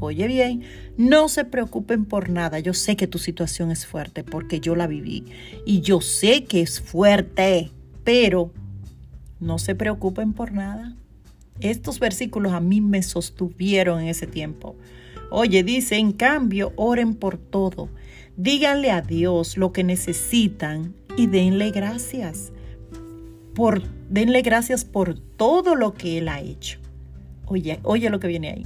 Oye 0.04 0.26
bien, 0.26 0.62
no 0.96 1.28
se 1.28 1.44
preocupen 1.44 2.04
por 2.04 2.28
nada. 2.30 2.58
Yo 2.58 2.74
sé 2.74 2.96
que 2.96 3.06
tu 3.06 3.18
situación 3.18 3.70
es 3.70 3.86
fuerte 3.86 4.24
porque 4.24 4.60
yo 4.60 4.76
la 4.76 4.86
viví 4.86 5.24
y 5.66 5.80
yo 5.80 6.00
sé 6.00 6.44
que 6.44 6.60
es 6.60 6.80
fuerte, 6.80 7.70
pero 8.04 8.52
no 9.40 9.58
se 9.58 9.74
preocupen 9.74 10.32
por 10.32 10.52
nada. 10.52 10.96
Estos 11.60 12.00
versículos 12.00 12.52
a 12.52 12.60
mí 12.60 12.80
me 12.80 13.02
sostuvieron 13.02 14.00
en 14.00 14.08
ese 14.08 14.26
tiempo. 14.26 14.76
Oye, 15.30 15.62
dice, 15.62 15.96
en 15.96 16.12
cambio, 16.12 16.72
oren 16.76 17.14
por 17.14 17.38
todo. 17.38 17.88
Díganle 18.36 18.90
a 18.90 19.00
Dios 19.00 19.56
lo 19.56 19.72
que 19.72 19.84
necesitan 19.84 20.94
y 21.16 21.26
denle 21.26 21.70
gracias. 21.70 22.52
Por, 23.54 23.82
denle 24.10 24.42
gracias 24.42 24.84
por 24.84 25.18
todo 25.18 25.76
lo 25.76 25.94
que 25.94 26.18
Él 26.18 26.28
ha 26.28 26.40
hecho. 26.40 26.78
Oye, 27.46 27.78
oye 27.82 28.10
lo 28.10 28.20
que 28.20 28.26
viene 28.26 28.50
ahí. 28.50 28.64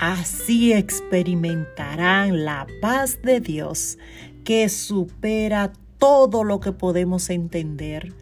Así 0.00 0.72
experimentarán 0.72 2.44
la 2.44 2.66
paz 2.80 3.20
de 3.22 3.40
Dios 3.40 3.98
que 4.44 4.68
supera 4.68 5.72
todo 5.98 6.42
lo 6.42 6.58
que 6.58 6.72
podemos 6.72 7.30
entender 7.30 8.12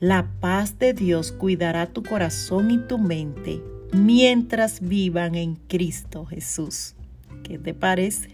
la 0.00 0.30
paz 0.40 0.78
de 0.78 0.92
Dios 0.92 1.32
cuidará 1.32 1.86
tu 1.86 2.02
corazón 2.02 2.70
y 2.70 2.76
tu 2.76 2.98
mente 2.98 3.62
mientras 3.92 4.80
vivan 4.86 5.34
en 5.36 5.56
Cristo 5.56 6.26
Jesús. 6.26 6.94
¿Qué 7.42 7.58
te 7.58 7.72
parece? 7.72 8.28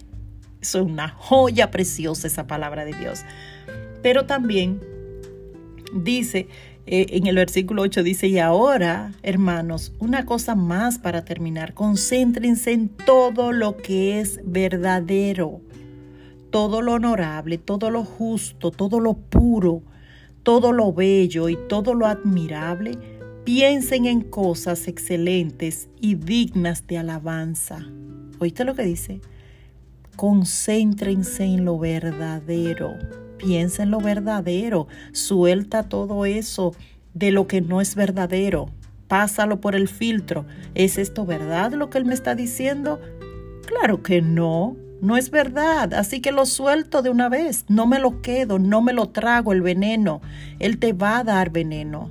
Es 0.61 0.75
una 0.75 1.07
joya 1.07 1.71
preciosa 1.71 2.27
esa 2.27 2.47
palabra 2.47 2.83
de 2.83 2.91
Dios. 2.93 3.23
Pero 4.01 4.25
también 4.25 4.81
dice, 5.93 6.49
eh, 6.85 7.07
en 7.09 7.27
el 7.27 7.35
versículo 7.35 7.83
8 7.83 8.03
dice, 8.03 8.27
y 8.27 8.39
ahora, 8.39 9.11
hermanos, 9.23 9.93
una 9.99 10.25
cosa 10.25 10.55
más 10.55 10.99
para 10.99 11.25
terminar, 11.25 11.73
concéntrense 11.73 12.71
en 12.71 12.89
todo 12.89 13.51
lo 13.51 13.77
que 13.77 14.19
es 14.19 14.39
verdadero, 14.43 15.61
todo 16.49 16.81
lo 16.81 16.93
honorable, 16.93 17.57
todo 17.57 17.89
lo 17.89 18.03
justo, 18.03 18.71
todo 18.71 18.99
lo 18.99 19.13
puro 19.13 19.83
todo 20.43 20.73
lo 20.73 20.91
bello 20.93 21.49
y 21.49 21.57
todo 21.67 21.93
lo 21.93 22.05
admirable, 22.05 22.97
piensen 23.45 24.05
en 24.05 24.21
cosas 24.21 24.87
excelentes 24.87 25.89
y 25.99 26.15
dignas 26.15 26.85
de 26.85 26.97
alabanza. 26.97 27.85
¿Oíste 28.39 28.65
lo 28.65 28.75
que 28.75 28.83
dice? 28.83 29.21
Concéntrense 30.15 31.45
en 31.45 31.65
lo 31.65 31.79
verdadero. 31.79 32.93
Piensa 33.43 33.83
en 33.83 33.91
lo 33.91 33.99
verdadero. 33.99 34.87
Suelta 35.11 35.83
todo 35.83 36.25
eso 36.25 36.73
de 37.13 37.31
lo 37.31 37.47
que 37.47 37.61
no 37.61 37.81
es 37.81 37.95
verdadero. 37.95 38.69
Pásalo 39.07 39.59
por 39.59 39.75
el 39.75 39.87
filtro. 39.87 40.45
¿Es 40.75 40.97
esto 40.97 41.25
verdad 41.25 41.73
lo 41.73 41.89
que 41.89 41.97
él 41.97 42.05
me 42.05 42.13
está 42.13 42.35
diciendo? 42.35 43.01
Claro 43.65 44.01
que 44.01 44.21
no. 44.21 44.77
No 45.01 45.17
es 45.17 45.31
verdad, 45.31 45.93
así 45.95 46.21
que 46.21 46.31
lo 46.31 46.45
suelto 46.45 47.01
de 47.01 47.09
una 47.09 47.27
vez, 47.27 47.65
no 47.67 47.85
me 47.85 47.99
lo 47.99 48.21
quedo, 48.21 48.57
no 48.57 48.81
me 48.81 48.93
lo 48.93 49.09
trago 49.09 49.51
el 49.51 49.61
veneno. 49.61 50.21
Él 50.59 50.79
te 50.79 50.93
va 50.93 51.17
a 51.17 51.23
dar 51.25 51.49
veneno 51.49 52.09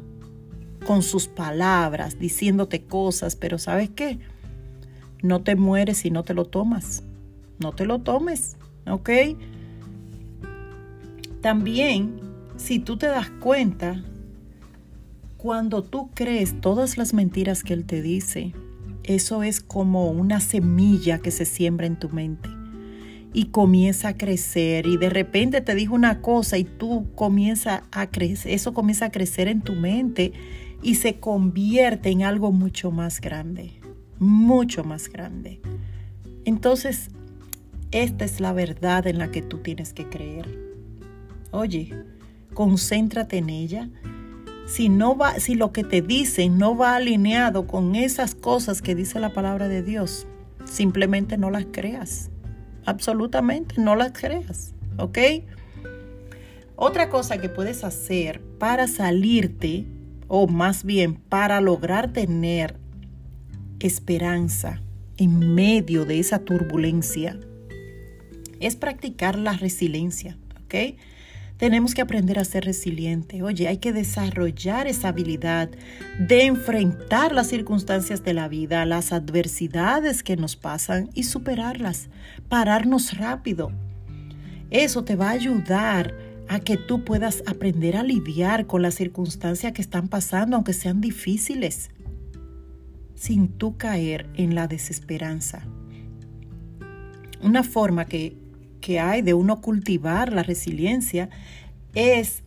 con 0.85 1.03
sus 1.03 1.27
palabras, 1.27 2.19
diciéndote 2.19 2.83
cosas, 2.83 3.35
pero 3.35 3.57
¿sabes 3.57 3.89
qué? 3.89 4.19
No 5.23 5.41
te 5.41 5.57
mueres 5.57 5.99
si 5.99 6.11
no 6.11 6.23
te 6.23 6.35
lo 6.35 6.45
tomas. 6.45 7.03
No 7.59 7.73
te 7.73 7.87
lo 7.87 8.01
tomes, 8.01 8.59
¿ok? 8.87 9.09
También, 11.43 12.21
si 12.57 12.79
tú 12.79 12.97
te 12.97 13.07
das 13.07 13.29
cuenta, 13.29 14.01
cuando 15.37 15.83
tú 15.83 16.09
crees 16.15 16.61
todas 16.61 16.97
las 16.97 17.13
mentiras 17.15 17.65
que 17.65 17.75
Él 17.75 17.85
te 17.85 18.01
dice, 18.01 18.53
eso 19.03 19.43
es 19.43 19.61
como 19.61 20.09
una 20.13 20.39
semilla 20.39 21.19
que 21.19 21.33
se 21.33 21.45
siembra 21.45 21.87
en 21.87 21.99
tu 21.99 22.09
mente 22.11 22.49
y 23.35 23.47
comienza 23.47 24.09
a 24.09 24.17
crecer 24.17 24.87
y 24.87 24.97
de 24.99 25.11
repente 25.11 25.61
te 25.61 25.75
dijo 25.75 25.97
una 25.97 26.21
cosa 26.21 26.59
y 26.59 26.65
tú 26.65 27.09
comienza 27.17 27.83
a 27.91 28.07
crecer, 28.07 28.53
eso 28.53 28.73
comienza 28.73 29.07
a 29.07 29.11
crecer 29.11 29.49
en 29.49 29.63
tu 29.63 29.73
mente 29.73 30.33
y 30.81 30.95
se 30.95 31.19
convierte 31.19 32.11
en 32.11 32.23
algo 32.23 32.53
mucho 32.53 32.93
más 32.93 33.21
grande, 33.21 33.73
mucho 34.21 34.85
más 34.85 35.09
grande. 35.09 35.61
Entonces, 36.45 37.11
esta 37.91 38.25
es 38.25 38.39
la 38.39 38.53
verdad 38.53 39.09
en 39.09 39.19
la 39.19 39.33
que 39.33 39.43
tú 39.43 39.59
tienes 39.59 39.93
que 39.93 40.09
creer. 40.09 40.72
Oye, 41.53 41.95
concéntrate 42.53 43.39
en 43.39 43.51
ella. 43.51 43.89
Si 44.67 44.89
no 44.89 45.17
va, 45.17 45.39
si 45.39 45.55
lo 45.55 45.73
que 45.73 45.85
te 45.85 46.03
dicen 46.03 46.59
no 46.59 46.77
va 46.77 46.97
alineado 46.97 47.67
con 47.67 47.95
esas 47.95 48.35
cosas 48.35 48.83
que 48.83 48.95
dice 48.95 49.21
la 49.21 49.33
palabra 49.33 49.69
de 49.69 49.83
Dios, 49.83 50.27
simplemente 50.65 51.39
no 51.39 51.51
las 51.51 51.67
creas 51.71 52.33
absolutamente, 52.85 53.77
no 53.79 53.97
las 53.97 54.13
creas, 54.13 54.75
¿ok? 54.99 55.19
Otra 56.77 57.09
cosa 57.09 57.39
que 57.39 57.49
puedes 57.49 57.85
hacer 57.85 58.41
para 58.59 58.89
salirte, 58.89 59.87
o 60.29 60.47
más 60.47 60.85
bien 60.85 61.15
para 61.15 61.61
lograr 61.61 62.13
tener 62.13 62.77
esperanza 63.81 64.81
en 65.17 65.55
medio 65.55 66.05
de 66.05 66.19
esa 66.19 66.41
turbulencia, 66.41 67.39
es 68.61 68.77
practicar 68.77 69.39
la 69.39 69.53
resiliencia, 69.53 70.39
¿ok? 70.65 70.97
Tenemos 71.63 71.95
que 71.95 72.03
aprender 72.03 72.41
a 72.41 72.45
ser 72.45 72.65
resiliente. 72.65 73.45
Oye, 73.45 73.69
hay 73.69 73.77
que 73.77 73.93
desarrollar 73.93 74.89
esa 74.89 75.11
habilidad 75.11 75.71
de 76.19 76.47
enfrentar 76.47 77.33
las 77.33 77.47
circunstancias 77.47 78.25
de 78.25 78.35
la 78.35 78.49
vida, 78.49 78.85
las 78.85 79.13
adversidades 79.13 80.25
que 80.25 80.37
nos 80.37 80.57
pasan 80.57 81.11
y 81.15 81.23
superarlas, 81.23 82.09
pararnos 82.49 83.17
rápido. 83.17 83.71
Eso 84.71 85.05
te 85.05 85.15
va 85.15 85.29
a 85.29 85.35
ayudar 85.35 86.17
a 86.49 86.59
que 86.59 86.77
tú 86.77 87.05
puedas 87.05 87.45
aprender 87.47 87.97
a 87.97 88.03
lidiar 88.03 88.67
con 88.67 88.83
las 88.83 88.97
circunstancias 88.97 89.73
que 89.73 89.83
están 89.83 90.09
pasando, 90.09 90.57
aunque 90.57 90.73
sean 90.73 91.01
difíciles, 91.01 91.91
sin 93.15 93.47
tú 93.47 93.77
caer 93.77 94.29
en 94.35 94.57
la 94.57 94.67
desesperanza. 94.67 95.65
Una 97.41 97.63
forma 97.63 98.07
que 98.07 98.42
que 98.83 99.01
hay 99.01 99.23
de 99.23 99.33
uno 99.33 99.63
cultivar 99.63 100.31
la 100.31 100.43
resiliencia 100.43 101.31
es 101.95 102.43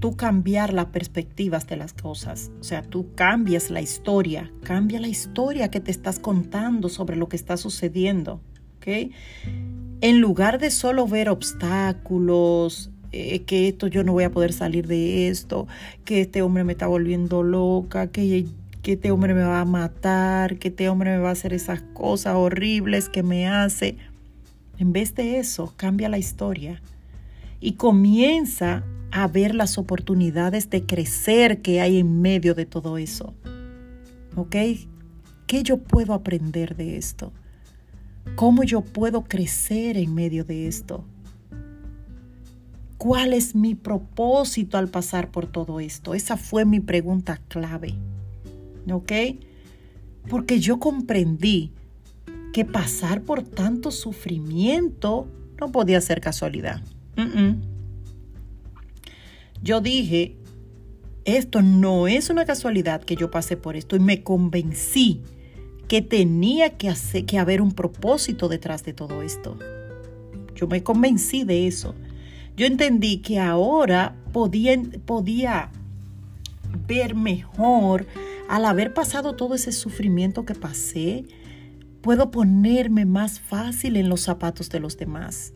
tú 0.00 0.16
cambiar 0.16 0.72
las 0.72 0.86
perspectivas 0.86 1.68
de 1.68 1.76
las 1.76 1.92
cosas. 1.92 2.50
O 2.58 2.64
sea, 2.64 2.82
tú 2.82 3.14
cambias 3.14 3.70
la 3.70 3.80
historia, 3.80 4.50
cambia 4.64 4.98
la 4.98 5.06
historia 5.06 5.70
que 5.70 5.78
te 5.78 5.92
estás 5.92 6.18
contando 6.18 6.88
sobre 6.88 7.14
lo 7.14 7.28
que 7.28 7.36
está 7.36 7.56
sucediendo. 7.56 8.40
¿ok? 8.78 9.12
en 10.04 10.20
lugar 10.20 10.58
de 10.58 10.70
solo 10.70 11.06
ver 11.06 11.30
obstáculos, 11.30 12.90
eh, 13.12 13.40
que 13.44 13.68
esto 13.68 13.86
yo 13.86 14.04
no 14.04 14.12
voy 14.12 14.24
a 14.24 14.30
poder 14.30 14.52
salir 14.52 14.86
de 14.86 15.28
esto, 15.28 15.66
que 16.04 16.20
este 16.20 16.42
hombre 16.42 16.62
me 16.62 16.72
está 16.72 16.86
volviendo 16.86 17.42
loca, 17.42 18.08
que, 18.08 18.44
que 18.82 18.92
este 18.92 19.10
hombre 19.10 19.32
me 19.32 19.44
va 19.44 19.60
a 19.60 19.64
matar, 19.64 20.58
que 20.58 20.68
este 20.68 20.90
hombre 20.90 21.12
me 21.12 21.22
va 21.22 21.30
a 21.30 21.32
hacer 21.32 21.54
esas 21.54 21.80
cosas 21.94 22.34
horribles 22.34 23.08
que 23.08 23.22
me 23.22 23.48
hace. 23.48 23.96
En 24.78 24.92
vez 24.92 25.14
de 25.14 25.38
eso, 25.38 25.72
cambia 25.76 26.08
la 26.08 26.18
historia 26.18 26.82
y 27.60 27.72
comienza 27.72 28.84
a 29.10 29.28
ver 29.28 29.54
las 29.54 29.78
oportunidades 29.78 30.70
de 30.70 30.84
crecer 30.84 31.62
que 31.62 31.80
hay 31.80 31.98
en 31.98 32.20
medio 32.20 32.54
de 32.54 32.66
todo 32.66 32.98
eso. 32.98 33.34
¿Ok? 34.34 34.56
¿Qué 35.46 35.62
yo 35.62 35.78
puedo 35.78 36.14
aprender 36.14 36.74
de 36.74 36.96
esto? 36.96 37.32
¿Cómo 38.34 38.64
yo 38.64 38.80
puedo 38.80 39.22
crecer 39.22 39.96
en 39.96 40.14
medio 40.14 40.44
de 40.44 40.66
esto? 40.66 41.04
¿Cuál 42.98 43.34
es 43.34 43.54
mi 43.54 43.74
propósito 43.74 44.78
al 44.78 44.88
pasar 44.88 45.30
por 45.30 45.46
todo 45.46 45.78
esto? 45.78 46.14
Esa 46.14 46.36
fue 46.36 46.64
mi 46.64 46.80
pregunta 46.80 47.40
clave. 47.48 47.94
¿Ok? 48.90 49.12
Porque 50.28 50.58
yo 50.58 50.80
comprendí 50.80 51.70
que 52.54 52.64
pasar 52.64 53.22
por 53.22 53.42
tanto 53.42 53.90
sufrimiento 53.90 55.26
no 55.60 55.72
podía 55.72 56.00
ser 56.00 56.20
casualidad. 56.20 56.80
Yo 59.60 59.80
dije, 59.80 60.36
esto 61.24 61.62
no 61.62 62.06
es 62.06 62.30
una 62.30 62.44
casualidad 62.44 63.02
que 63.02 63.16
yo 63.16 63.28
pase 63.28 63.56
por 63.56 63.74
esto 63.74 63.96
y 63.96 63.98
me 63.98 64.22
convencí 64.22 65.20
que 65.88 66.00
tenía 66.00 66.78
que, 66.78 66.88
hacer, 66.88 67.26
que 67.26 67.40
haber 67.40 67.60
un 67.60 67.72
propósito 67.72 68.48
detrás 68.48 68.84
de 68.84 68.92
todo 68.92 69.22
esto. 69.22 69.58
Yo 70.54 70.68
me 70.68 70.84
convencí 70.84 71.42
de 71.42 71.66
eso. 71.66 71.96
Yo 72.56 72.66
entendí 72.66 73.18
que 73.18 73.40
ahora 73.40 74.14
podía, 74.32 74.80
podía 75.04 75.72
ver 76.86 77.16
mejor 77.16 78.06
al 78.48 78.64
haber 78.64 78.94
pasado 78.94 79.34
todo 79.34 79.56
ese 79.56 79.72
sufrimiento 79.72 80.44
que 80.44 80.54
pasé. 80.54 81.24
Puedo 82.04 82.30
ponerme 82.30 83.04
más 83.04 83.40
fácil 83.40 83.96
en 83.96 84.08
los 84.08 84.20
zapatos 84.20 84.70
de 84.70 84.78
los 84.78 84.96
demás 84.96 85.54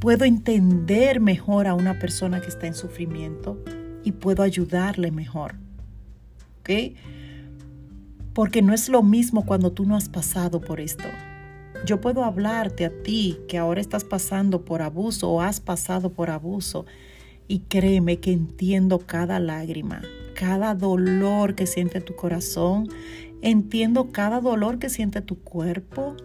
puedo 0.00 0.24
entender 0.24 1.20
mejor 1.20 1.66
a 1.66 1.74
una 1.74 1.98
persona 1.98 2.40
que 2.40 2.48
está 2.48 2.66
en 2.66 2.74
sufrimiento 2.74 3.62
y 4.02 4.12
puedo 4.12 4.42
ayudarle 4.42 5.10
mejor. 5.10 5.54
¿Ok? 6.60 6.96
Porque 8.32 8.62
no 8.62 8.72
es 8.72 8.88
lo 8.88 9.02
mismo 9.02 9.44
cuando 9.44 9.72
tú 9.72 9.84
no 9.84 9.96
has 9.96 10.08
pasado 10.08 10.60
por 10.60 10.80
esto. 10.80 11.04
Yo 11.86 12.00
puedo 12.00 12.24
hablarte 12.24 12.84
a 12.84 13.02
ti 13.02 13.38
que 13.48 13.58
ahora 13.58 13.80
estás 13.80 14.04
pasando 14.04 14.64
por 14.64 14.82
abuso 14.82 15.30
o 15.30 15.40
has 15.40 15.60
pasado 15.60 16.12
por 16.12 16.30
abuso 16.30 16.86
y 17.48 17.60
créeme 17.60 18.20
que 18.20 18.32
entiendo 18.32 19.00
cada 19.00 19.40
lágrima, 19.40 20.02
cada 20.34 20.74
dolor 20.74 21.54
que 21.54 21.66
siente 21.66 22.00
tu 22.00 22.14
corazón, 22.14 22.88
entiendo 23.42 24.12
cada 24.12 24.40
dolor 24.40 24.78
que 24.78 24.88
siente 24.88 25.20
tu 25.20 25.38
cuerpo, 25.38 26.16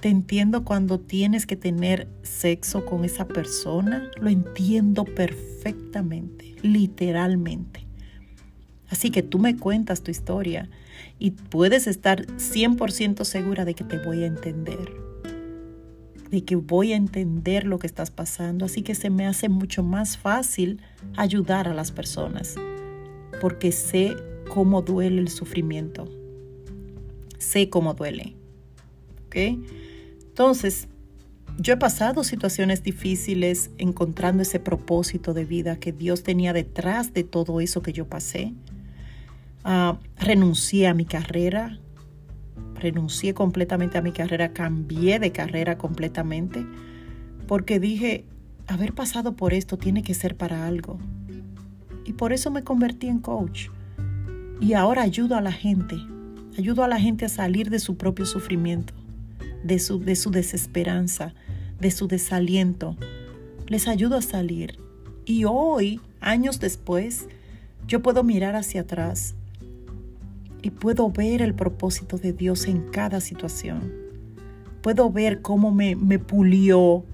te 0.00 0.08
entiendo 0.08 0.64
cuando 0.64 1.00
tienes 1.00 1.44
que 1.46 1.56
tener 1.56 2.08
sexo 2.22 2.84
con 2.86 3.04
esa 3.04 3.26
persona. 3.26 4.10
Lo 4.20 4.28
entiendo 4.28 5.04
perfectamente, 5.04 6.54
literalmente. 6.62 7.86
Así 8.88 9.10
que 9.10 9.22
tú 9.22 9.38
me 9.38 9.56
cuentas 9.56 10.02
tu 10.02 10.10
historia 10.10 10.70
y 11.18 11.32
puedes 11.32 11.86
estar 11.86 12.26
100% 12.26 13.24
segura 13.24 13.64
de 13.64 13.74
que 13.74 13.84
te 13.84 13.98
voy 13.98 14.22
a 14.22 14.26
entender. 14.26 14.92
De 16.30 16.44
que 16.44 16.56
voy 16.56 16.92
a 16.92 16.96
entender 16.96 17.64
lo 17.64 17.78
que 17.78 17.86
estás 17.86 18.10
pasando. 18.10 18.64
Así 18.64 18.82
que 18.82 18.94
se 18.94 19.10
me 19.10 19.26
hace 19.26 19.48
mucho 19.48 19.82
más 19.82 20.16
fácil 20.16 20.80
ayudar 21.16 21.68
a 21.68 21.74
las 21.74 21.90
personas. 21.90 22.54
Porque 23.40 23.72
sé 23.72 24.16
cómo 24.48 24.82
duele 24.82 25.20
el 25.20 25.28
sufrimiento. 25.28 26.08
Sé 27.38 27.70
cómo 27.70 27.94
duele. 27.94 28.34
¿Ok? 29.26 29.36
Entonces, 30.28 30.88
yo 31.60 31.74
he 31.74 31.76
pasado 31.76 32.22
situaciones 32.22 32.84
difíciles 32.84 33.70
encontrando 33.78 34.42
ese 34.42 34.60
propósito 34.60 35.34
de 35.34 35.44
vida 35.44 35.76
que 35.76 35.90
Dios 35.92 36.22
tenía 36.22 36.52
detrás 36.52 37.12
de 37.12 37.24
todo 37.24 37.60
eso 37.60 37.82
que 37.82 37.92
yo 37.92 38.06
pasé. 38.06 38.52
Ah, 39.64 39.98
renuncié 40.16 40.86
a 40.86 40.94
mi 40.94 41.04
carrera, 41.04 41.80
renuncié 42.76 43.34
completamente 43.34 43.98
a 43.98 44.02
mi 44.02 44.12
carrera, 44.12 44.52
cambié 44.52 45.18
de 45.18 45.32
carrera 45.32 45.78
completamente, 45.78 46.64
porque 47.48 47.80
dije, 47.80 48.24
haber 48.68 48.94
pasado 48.94 49.34
por 49.34 49.52
esto 49.52 49.78
tiene 49.78 50.04
que 50.04 50.14
ser 50.14 50.36
para 50.36 50.66
algo. 50.66 50.98
Y 52.04 52.12
por 52.12 52.32
eso 52.32 52.52
me 52.52 52.62
convertí 52.62 53.08
en 53.08 53.18
coach. 53.18 53.68
Y 54.60 54.74
ahora 54.74 55.02
ayudo 55.02 55.34
a 55.34 55.40
la 55.40 55.52
gente, 55.52 55.96
ayudo 56.58 56.84
a 56.84 56.88
la 56.88 57.00
gente 57.00 57.24
a 57.24 57.28
salir 57.28 57.70
de 57.70 57.78
su 57.78 57.96
propio 57.96 58.26
sufrimiento 58.26 58.92
de 59.62 59.78
su, 59.78 60.00
de 60.00 60.16
su 60.16 60.30
desesperanza, 60.30 61.34
de 61.80 61.90
su 61.90 62.08
desaliento. 62.08 62.96
Les 63.66 63.88
ayudo 63.88 64.16
a 64.16 64.22
salir. 64.22 64.78
Y 65.24 65.44
hoy, 65.44 66.00
años 66.20 66.60
después, 66.60 67.28
yo 67.86 68.02
puedo 68.02 68.22
mirar 68.24 68.56
hacia 68.56 68.82
atrás 68.82 69.34
y 70.62 70.70
puedo 70.70 71.10
ver 71.10 71.42
el 71.42 71.54
propósito 71.54 72.18
de 72.18 72.32
Dios 72.32 72.66
en 72.66 72.90
cada 72.90 73.20
situación. 73.20 73.92
Puedo 74.82 75.10
ver 75.10 75.42
cómo 75.42 75.72
me, 75.72 75.96
me 75.96 76.18
pulió, 76.18 77.04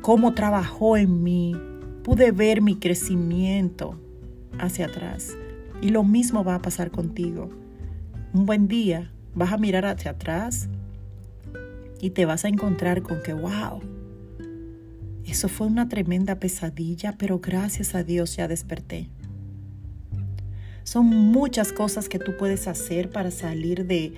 cómo 0.00 0.34
trabajó 0.34 0.96
en 0.96 1.22
mí. 1.22 1.56
Pude 2.02 2.32
ver 2.32 2.62
mi 2.62 2.76
crecimiento 2.76 3.98
hacia 4.58 4.86
atrás. 4.86 5.36
Y 5.80 5.90
lo 5.90 6.04
mismo 6.04 6.42
va 6.42 6.56
a 6.56 6.62
pasar 6.62 6.90
contigo. 6.90 7.61
Un 8.34 8.46
buen 8.46 8.66
día 8.66 9.10
vas 9.34 9.52
a 9.52 9.58
mirar 9.58 9.84
hacia 9.84 10.12
atrás 10.12 10.68
y 12.00 12.10
te 12.10 12.24
vas 12.24 12.44
a 12.44 12.48
encontrar 12.48 13.02
con 13.02 13.22
que, 13.22 13.34
wow, 13.34 13.80
eso 15.26 15.48
fue 15.48 15.66
una 15.66 15.88
tremenda 15.88 16.36
pesadilla, 16.36 17.16
pero 17.18 17.40
gracias 17.40 17.94
a 17.94 18.04
Dios 18.04 18.36
ya 18.36 18.48
desperté. 18.48 19.10
Son 20.84 21.06
muchas 21.06 21.72
cosas 21.72 22.08
que 22.08 22.18
tú 22.18 22.36
puedes 22.38 22.68
hacer 22.68 23.10
para 23.10 23.30
salir 23.30 23.86
de, 23.86 24.14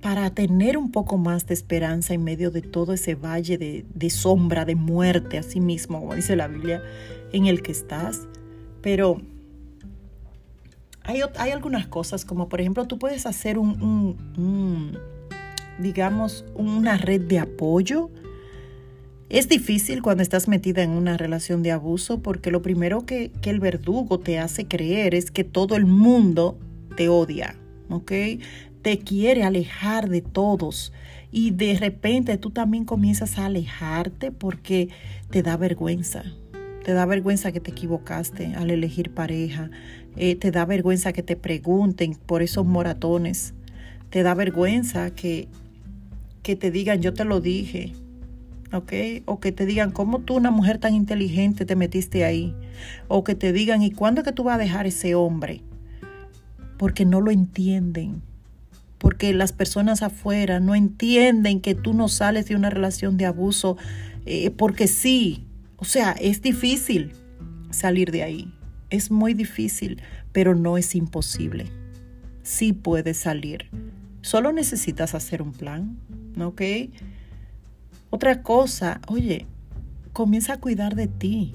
para 0.00 0.30
tener 0.30 0.78
un 0.78 0.90
poco 0.90 1.18
más 1.18 1.46
de 1.46 1.54
esperanza 1.54 2.14
en 2.14 2.24
medio 2.24 2.50
de 2.50 2.62
todo 2.62 2.94
ese 2.94 3.14
valle 3.14 3.58
de, 3.58 3.84
de 3.94 4.10
sombra, 4.10 4.64
de 4.64 4.76
muerte, 4.76 5.36
así 5.36 5.60
mismo, 5.60 6.00
como 6.00 6.14
dice 6.14 6.36
la 6.36 6.48
Biblia, 6.48 6.82
en 7.32 7.46
el 7.46 7.62
que 7.62 7.72
estás. 7.72 8.26
Pero 8.80 9.20
hay, 11.04 11.20
hay 11.36 11.50
algunas 11.50 11.86
cosas, 11.86 12.24
como 12.24 12.48
por 12.48 12.60
ejemplo, 12.60 12.86
tú 12.86 12.98
puedes 12.98 13.26
hacer 13.26 13.58
un 13.58 14.16
digamos, 15.78 16.44
una 16.54 16.96
red 16.96 17.20
de 17.20 17.38
apoyo. 17.38 18.10
Es 19.28 19.48
difícil 19.48 20.02
cuando 20.02 20.22
estás 20.22 20.48
metida 20.48 20.82
en 20.82 20.90
una 20.90 21.16
relación 21.16 21.62
de 21.62 21.72
abuso 21.72 22.20
porque 22.20 22.50
lo 22.50 22.62
primero 22.62 23.06
que, 23.06 23.32
el 23.44 23.60
verdugo 23.60 24.18
te 24.18 24.38
hace 24.38 24.66
creer 24.66 25.14
es 25.14 25.30
que 25.30 25.44
todo 25.44 25.76
el 25.76 25.86
mundo 25.86 26.58
te 26.96 27.08
odia, 27.08 27.56
¿ok? 27.88 28.12
Te 28.82 28.98
quiere 28.98 29.44
alejar 29.44 30.08
de 30.10 30.20
todos 30.20 30.92
y 31.30 31.52
de 31.52 31.78
repente 31.78 32.36
tú 32.36 32.50
también 32.50 32.84
comienzas 32.84 33.38
a 33.38 33.46
alejarte 33.46 34.32
porque 34.32 34.90
te 35.30 35.42
da 35.42 35.56
vergüenza. 35.56 36.24
Te 36.84 36.92
da 36.92 37.06
vergüenza 37.06 37.52
que 37.52 37.60
te 37.60 37.70
equivocaste 37.70 38.54
al 38.56 38.70
elegir 38.70 39.10
pareja. 39.10 39.70
Eh, 40.16 40.36
te 40.36 40.50
da 40.50 40.64
vergüenza 40.64 41.12
que 41.12 41.22
te 41.22 41.36
pregunten 41.36 42.14
por 42.14 42.42
esos 42.42 42.66
moratones. 42.66 43.54
Te 44.10 44.22
da 44.22 44.34
vergüenza 44.34 45.14
que 45.14 45.48
que 46.42 46.56
te 46.56 46.70
digan, 46.70 47.00
yo 47.00 47.14
te 47.14 47.24
lo 47.24 47.40
dije, 47.40 47.92
¿ok? 48.72 48.92
O 49.26 49.38
que 49.38 49.52
te 49.52 49.64
digan, 49.64 49.92
¿cómo 49.92 50.20
tú, 50.20 50.34
una 50.36 50.50
mujer 50.50 50.78
tan 50.78 50.94
inteligente, 50.94 51.64
te 51.64 51.76
metiste 51.76 52.24
ahí? 52.24 52.54
O 53.08 53.24
que 53.24 53.34
te 53.34 53.52
digan, 53.52 53.82
¿y 53.82 53.92
cuándo 53.92 54.22
que 54.22 54.32
tú 54.32 54.44
vas 54.44 54.56
a 54.56 54.58
dejar 54.58 54.86
ese 54.86 55.14
hombre? 55.14 55.62
Porque 56.78 57.04
no 57.04 57.20
lo 57.20 57.30
entienden. 57.30 58.22
Porque 58.98 59.32
las 59.32 59.52
personas 59.52 60.02
afuera 60.02 60.60
no 60.60 60.74
entienden 60.74 61.60
que 61.60 61.74
tú 61.74 61.92
no 61.92 62.08
sales 62.08 62.46
de 62.46 62.56
una 62.56 62.70
relación 62.70 63.16
de 63.16 63.26
abuso 63.26 63.76
eh, 64.26 64.50
porque 64.50 64.88
sí. 64.88 65.44
O 65.82 65.84
sea, 65.84 66.12
es 66.12 66.40
difícil 66.42 67.10
salir 67.70 68.12
de 68.12 68.22
ahí. 68.22 68.54
Es 68.88 69.10
muy 69.10 69.34
difícil, 69.34 70.00
pero 70.30 70.54
no 70.54 70.78
es 70.78 70.94
imposible. 70.94 71.66
Sí 72.44 72.72
puedes 72.72 73.16
salir. 73.16 73.66
Solo 74.20 74.52
necesitas 74.52 75.16
hacer 75.16 75.42
un 75.42 75.50
plan, 75.50 75.98
¿ok? 76.40 76.62
Otra 78.10 78.44
cosa, 78.44 79.00
oye, 79.08 79.46
comienza 80.12 80.52
a 80.52 80.60
cuidar 80.60 80.94
de 80.94 81.08
ti. 81.08 81.52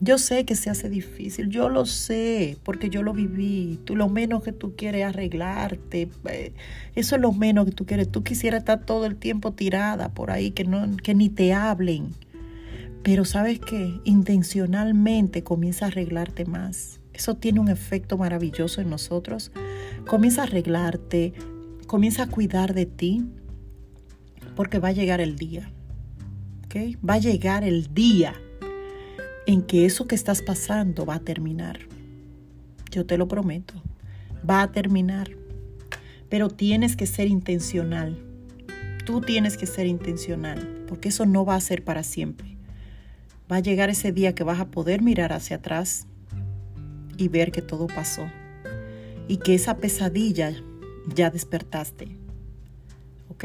Yo 0.00 0.16
sé 0.16 0.46
que 0.46 0.56
se 0.56 0.70
hace 0.70 0.88
difícil, 0.88 1.50
yo 1.50 1.68
lo 1.68 1.84
sé, 1.84 2.56
porque 2.62 2.88
yo 2.88 3.02
lo 3.02 3.12
viví. 3.12 3.80
Tú 3.84 3.96
lo 3.96 4.08
menos 4.08 4.42
que 4.42 4.52
tú 4.52 4.76
quieres 4.76 5.04
arreglarte, 5.04 6.08
eh, 6.30 6.54
eso 6.94 7.16
es 7.16 7.20
lo 7.20 7.32
menos 7.32 7.66
que 7.66 7.72
tú 7.72 7.84
quieres. 7.84 8.10
Tú 8.10 8.24
quisieras 8.24 8.60
estar 8.60 8.86
todo 8.86 9.04
el 9.04 9.16
tiempo 9.16 9.52
tirada 9.52 10.08
por 10.08 10.30
ahí, 10.30 10.52
que, 10.52 10.64
no, 10.64 10.96
que 10.96 11.14
ni 11.14 11.28
te 11.28 11.52
hablen. 11.52 12.14
Pero 13.02 13.24
sabes 13.24 13.58
que 13.60 14.00
intencionalmente 14.04 15.42
comienza 15.42 15.86
a 15.86 15.88
arreglarte 15.88 16.44
más. 16.44 17.00
Eso 17.12 17.36
tiene 17.36 17.60
un 17.60 17.68
efecto 17.68 18.18
maravilloso 18.18 18.80
en 18.80 18.90
nosotros. 18.90 19.52
Comienza 20.06 20.42
a 20.42 20.44
arreglarte, 20.44 21.32
comienza 21.86 22.24
a 22.24 22.26
cuidar 22.28 22.74
de 22.74 22.86
ti, 22.86 23.24
porque 24.54 24.78
va 24.78 24.88
a 24.88 24.92
llegar 24.92 25.20
el 25.20 25.36
día. 25.36 25.70
¿ok? 26.66 26.96
Va 27.06 27.14
a 27.14 27.18
llegar 27.18 27.64
el 27.64 27.92
día 27.94 28.34
en 29.46 29.62
que 29.62 29.86
eso 29.86 30.06
que 30.06 30.14
estás 30.14 30.42
pasando 30.42 31.04
va 31.04 31.16
a 31.16 31.20
terminar. 31.20 31.80
Yo 32.90 33.06
te 33.06 33.18
lo 33.18 33.26
prometo, 33.28 33.74
va 34.48 34.62
a 34.62 34.72
terminar. 34.72 35.30
Pero 36.28 36.48
tienes 36.48 36.94
que 36.96 37.06
ser 37.06 37.26
intencional. 37.26 38.18
Tú 39.04 39.20
tienes 39.20 39.56
que 39.56 39.66
ser 39.66 39.86
intencional, 39.86 40.84
porque 40.86 41.08
eso 41.08 41.26
no 41.26 41.44
va 41.44 41.56
a 41.56 41.60
ser 41.60 41.82
para 41.82 42.04
siempre. 42.04 42.56
Va 43.50 43.56
a 43.56 43.60
llegar 43.60 43.90
ese 43.90 44.12
día 44.12 44.34
que 44.34 44.44
vas 44.44 44.60
a 44.60 44.70
poder 44.70 45.02
mirar 45.02 45.32
hacia 45.32 45.56
atrás 45.56 46.06
y 47.16 47.28
ver 47.28 47.52
que 47.52 47.62
todo 47.62 47.86
pasó. 47.86 48.26
Y 49.28 49.38
que 49.38 49.54
esa 49.54 49.76
pesadilla 49.76 50.54
ya 51.14 51.30
despertaste. 51.30 52.16
¿Ok? 53.28 53.44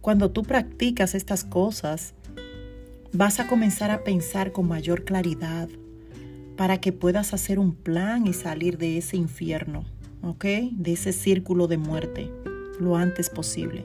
Cuando 0.00 0.30
tú 0.30 0.42
practicas 0.42 1.14
estas 1.14 1.44
cosas, 1.44 2.14
vas 3.12 3.40
a 3.40 3.46
comenzar 3.46 3.90
a 3.90 4.04
pensar 4.04 4.52
con 4.52 4.68
mayor 4.68 5.04
claridad 5.04 5.68
para 6.56 6.80
que 6.80 6.92
puedas 6.92 7.32
hacer 7.32 7.58
un 7.58 7.74
plan 7.74 8.26
y 8.26 8.32
salir 8.32 8.78
de 8.78 8.98
ese 8.98 9.16
infierno, 9.16 9.84
¿ok? 10.22 10.44
De 10.72 10.92
ese 10.92 11.12
círculo 11.12 11.66
de 11.66 11.78
muerte 11.78 12.30
lo 12.78 12.96
antes 12.96 13.30
posible. 13.30 13.84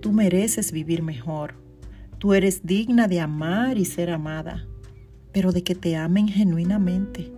Tú 0.00 0.12
mereces 0.12 0.72
vivir 0.72 1.02
mejor. 1.02 1.63
Tú 2.24 2.32
eres 2.32 2.64
digna 2.64 3.06
de 3.06 3.20
amar 3.20 3.76
y 3.76 3.84
ser 3.84 4.08
amada, 4.08 4.66
pero 5.30 5.52
de 5.52 5.62
que 5.62 5.74
te 5.74 5.94
amen 5.94 6.26
genuinamente. 6.26 7.30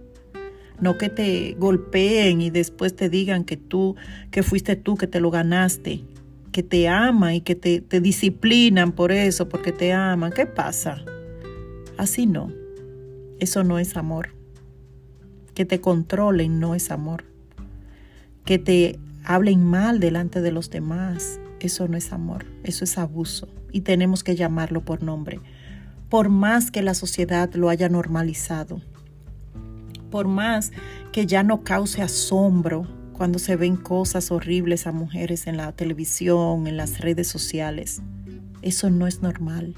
No 0.79 0.96
que 0.96 1.09
te 1.09 1.57
golpeen 1.59 2.40
y 2.40 2.51
después 2.51 2.94
te 2.94 3.11
digan 3.11 3.42
que 3.42 3.57
tú, 3.57 3.96
que 4.31 4.44
fuiste 4.44 4.77
tú 4.77 4.96
que 4.96 5.09
te 5.09 5.18
lo 5.18 5.33
ganaste 5.33 6.05
que 6.53 6.62
te 6.62 6.87
ama 6.87 7.35
y 7.35 7.40
que 7.40 7.57
te, 7.57 7.81
te 7.81 8.01
disciplinan 8.01 8.92
por 8.92 9.11
eso, 9.11 9.49
porque 9.49 9.72
te 9.72 9.92
aman, 9.92 10.31
¿qué 10.31 10.46
pasa? 10.46 11.05
Así 11.99 12.27
no. 12.27 12.53
Eso 13.40 13.64
no 13.64 13.81
es 13.81 13.96
amor. 13.96 14.29
Que 15.53 15.64
te 15.64 15.81
controlen 15.81 16.61
no 16.61 16.77
es 16.77 16.92
amor. 16.92 17.25
Que 18.44 18.61
te 18.61 19.01
hablen 19.25 19.64
mal 19.64 19.99
delante 19.99 20.42
de 20.42 20.53
los 20.53 20.70
demás, 20.70 21.40
eso 21.59 21.88
no 21.88 21.96
es 21.96 22.12
amor, 22.12 22.46
eso 22.62 22.85
es 22.85 22.96
abuso. 22.99 23.49
Y 23.72 23.83
tenemos 23.83 24.24
que 24.24 24.37
llamarlo 24.37 24.85
por 24.85 25.02
nombre. 25.02 25.40
Por 26.09 26.29
más 26.29 26.70
que 26.70 26.83
la 26.83 26.94
sociedad 26.94 27.52
lo 27.55 27.68
haya 27.68 27.88
normalizado, 27.88 28.81
por 30.11 30.29
más 30.29 30.72
que 31.12 31.26
ya 31.26 31.42
no 31.42 31.64
cause 31.64 32.00
asombro 32.00 32.87
cuando 33.12 33.38
se 33.38 33.57
ven 33.57 33.76
cosas 33.76 34.31
horribles 34.31 34.87
a 34.87 34.92
mujeres 34.92 35.46
en 35.46 35.57
la 35.57 35.72
televisión, 35.72 36.66
en 36.66 36.76
las 36.76 37.00
redes 37.00 37.29
sociales. 37.29 38.02
Eso 38.62 38.90
no 38.90 39.07
es 39.07 39.22
normal. 39.22 39.74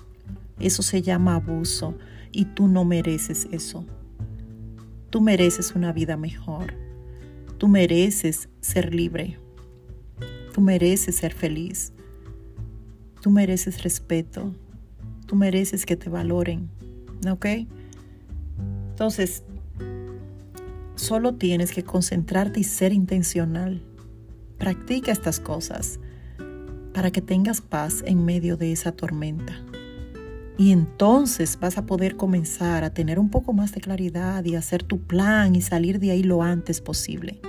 Eso 0.60 0.82
se 0.82 1.02
llama 1.02 1.36
abuso 1.36 1.96
y 2.32 2.46
tú 2.46 2.68
no 2.68 2.84
mereces 2.84 3.48
eso. 3.52 3.84
Tú 5.10 5.20
mereces 5.20 5.74
una 5.74 5.92
vida 5.92 6.16
mejor. 6.16 6.74
Tú 7.58 7.68
mereces 7.68 8.48
ser 8.60 8.94
libre. 8.94 9.38
Tú 10.52 10.60
mereces 10.60 11.16
ser 11.16 11.32
feliz. 11.32 11.92
Tú 13.28 13.34
mereces 13.34 13.82
respeto. 13.82 14.54
Tú 15.26 15.36
mereces 15.36 15.84
que 15.84 15.96
te 15.96 16.08
valoren. 16.08 16.70
¿Ok? 17.30 17.46
Entonces, 18.90 19.42
Solo 20.98 21.34
tienes 21.36 21.70
que 21.70 21.84
concentrarte 21.84 22.58
y 22.58 22.64
ser 22.64 22.92
intencional. 22.92 23.84
Practica 24.58 25.12
estas 25.12 25.38
cosas 25.38 26.00
para 26.92 27.12
que 27.12 27.22
tengas 27.22 27.60
paz 27.60 28.02
en 28.04 28.24
medio 28.24 28.56
de 28.56 28.72
esa 28.72 28.90
tormenta. 28.90 29.52
Y 30.58 30.72
entonces 30.72 31.56
vas 31.60 31.78
a 31.78 31.86
poder 31.86 32.16
comenzar 32.16 32.82
a 32.82 32.90
tener 32.90 33.20
un 33.20 33.30
poco 33.30 33.52
más 33.52 33.70
de 33.70 33.80
claridad 33.80 34.44
y 34.44 34.56
hacer 34.56 34.82
tu 34.82 35.00
plan 35.00 35.54
y 35.54 35.62
salir 35.62 36.00
de 36.00 36.10
ahí 36.10 36.24
lo 36.24 36.42
antes 36.42 36.80
posible. 36.80 37.40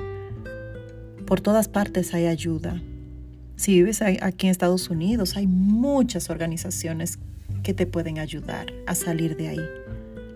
Por 1.26 1.42
todas 1.42 1.68
partes 1.68 2.13
hay 2.13 2.28
ayuda. 2.28 2.80
Si 3.60 3.74
vives 3.74 4.02
aquí 4.02 4.48
en 4.48 4.52
Estados 4.52 4.89
Unidos, 4.89 5.36
hay 5.36 5.45
muchas 5.45 6.30
organizaciones 6.30 7.19
que 7.62 7.74
te 7.74 7.86
pueden 7.86 8.17
ayudar 8.17 8.67
a 8.88 8.95
salir 8.95 9.36
de 9.36 9.50
ahí. 9.50 9.65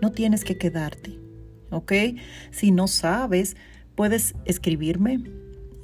No 0.02 0.12
tienes 0.12 0.44
que 0.44 0.58
quedarte. 0.58 1.24
¿ok? 1.70 1.92
Si 2.50 2.70
no 2.70 2.86
sabes, 2.86 3.56
puedes 3.94 4.34
escribirme 4.44 5.24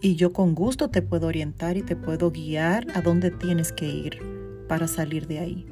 y 0.03 0.17
yo 0.17 0.35
con 0.35 0.55
gusto 0.55 0.91
te 0.91 1.01
puedo 1.01 1.29
orientar 1.29 1.79
y 1.79 1.83
te 1.83 1.97
puedo 1.97 2.31
guiar 2.31 2.87
a 2.95 3.01
dónde 3.01 3.31
tienes 3.31 3.73
que 3.73 3.87
ir 3.87 4.19
para 4.69 4.87
salir 4.87 5.27
de 5.27 5.39
ahí. 5.39 5.67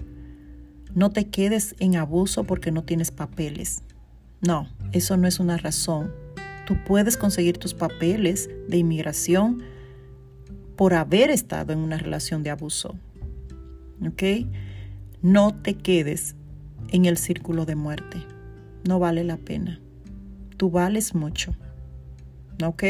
No 0.94 1.11
te 1.11 1.28
quedes 1.28 1.74
en 1.81 1.96
abuso 1.96 2.44
porque 2.44 2.72
no 2.72 2.83
tienes 2.83 3.11
papeles. 3.11 3.83
No, 4.40 4.68
eso 4.92 5.18
no 5.18 5.28
es 5.28 5.38
una 5.38 5.59
razón. 5.59 6.12
Tú 6.66 6.78
puedes 6.87 7.18
conseguir 7.18 7.59
tus 7.59 7.74
papeles 7.74 8.48
de 8.68 8.78
inmigración 8.78 9.62
por 10.78 10.94
haber 10.94 11.28
estado 11.28 11.74
en 11.74 11.80
una 11.80 11.98
relación 11.98 12.42
de 12.42 12.48
abuso. 12.48 12.94
¿Ok? 14.00 14.22
No 15.20 15.54
te 15.54 15.74
quedes 15.74 16.36
en 16.88 17.04
el 17.04 17.18
círculo 17.18 17.66
de 17.66 17.76
muerte. 17.76 18.24
No 18.88 18.98
vale 18.98 19.24
la 19.24 19.36
pena 19.36 19.80
tú 20.58 20.70
vales 20.70 21.14
mucho. 21.14 21.54
¿Ok? 22.62 22.82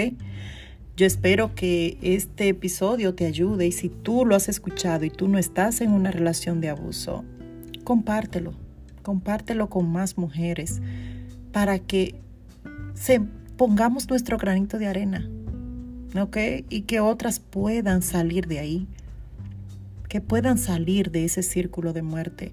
Yo 0.97 1.07
espero 1.07 1.55
que 1.55 1.97
este 2.03 2.49
episodio 2.49 3.15
te 3.15 3.27
ayude 3.27 3.69
y 3.69 3.73
si 3.73 3.89
tú 3.89 4.27
lo 4.27 4.35
has 4.35 4.49
escuchado 4.49 5.05
y 5.05 5.11
tú 5.11 5.29
no 5.29 5.39
estás 5.39 5.81
en 5.81 5.93
una 5.93 6.11
relación 6.11 6.61
de 6.61 6.71
abuso, 6.71 7.25
compártelo. 7.85 8.55
Compártelo 9.03 9.71
con 9.71 9.89
más 9.89 10.19
mujeres 10.19 10.81
para 11.53 11.79
que 11.79 12.17
se, 12.95 13.21
pongamos 13.57 14.09
nuestro 14.09 14.39
granito 14.39 14.79
de 14.79 14.89
arena. 14.89 15.31
¿Ok? 16.17 16.37
Y 16.71 16.83
que 16.83 17.01
otras 17.01 17.41
puedan 17.41 18.03
salir 18.03 18.47
de 18.47 18.59
ahí. 18.59 18.87
Que 20.09 20.21
puedan 20.21 20.59
salir 20.59 21.11
de 21.11 21.25
ese 21.25 21.43
círculo 21.43 21.93
de 21.93 22.03
muerte 22.03 22.53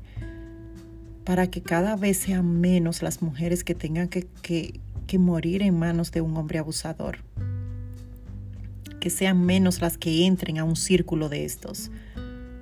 para 1.24 1.48
que 1.48 1.62
cada 1.62 1.96
vez 1.96 2.18
sean 2.18 2.62
menos 2.62 3.02
las 3.02 3.22
mujeres 3.22 3.64
que 3.64 3.74
tengan 3.74 4.08
que, 4.08 4.28
que, 4.44 4.80
que 5.08 5.18
morir 5.18 5.64
en 5.64 5.78
manos 5.78 6.12
de 6.12 6.22
un 6.22 6.38
hombre 6.38 6.60
abusador. 6.60 7.18
Que 9.00 9.10
sean 9.10 9.44
menos 9.44 9.82
las 9.82 9.98
que 9.98 10.26
entren 10.26 10.60
a 10.60 10.64
un 10.64 10.76
círculo 10.76 11.28
de 11.28 11.46
estos. 11.46 11.90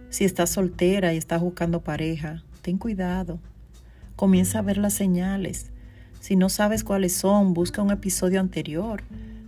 Si 0.10 0.24
estás 0.24 0.52
soltera 0.52 1.14
y 1.14 1.18
estás 1.18 1.42
buscando 1.42 1.82
pareja, 1.82 2.44
ten 2.62 2.78
cuidado. 2.78 3.40
Comienza 4.16 4.60
a 4.60 4.62
ver 4.62 4.78
las 4.78 4.94
señales. 4.94 5.72
Si 6.22 6.38
no 6.38 6.48
sabes 6.48 6.86
cuáles 6.86 7.14
son, 7.14 7.54
busca 7.54 7.82
un 7.82 7.92
episodio 7.92 8.40
anterior 8.40 9.04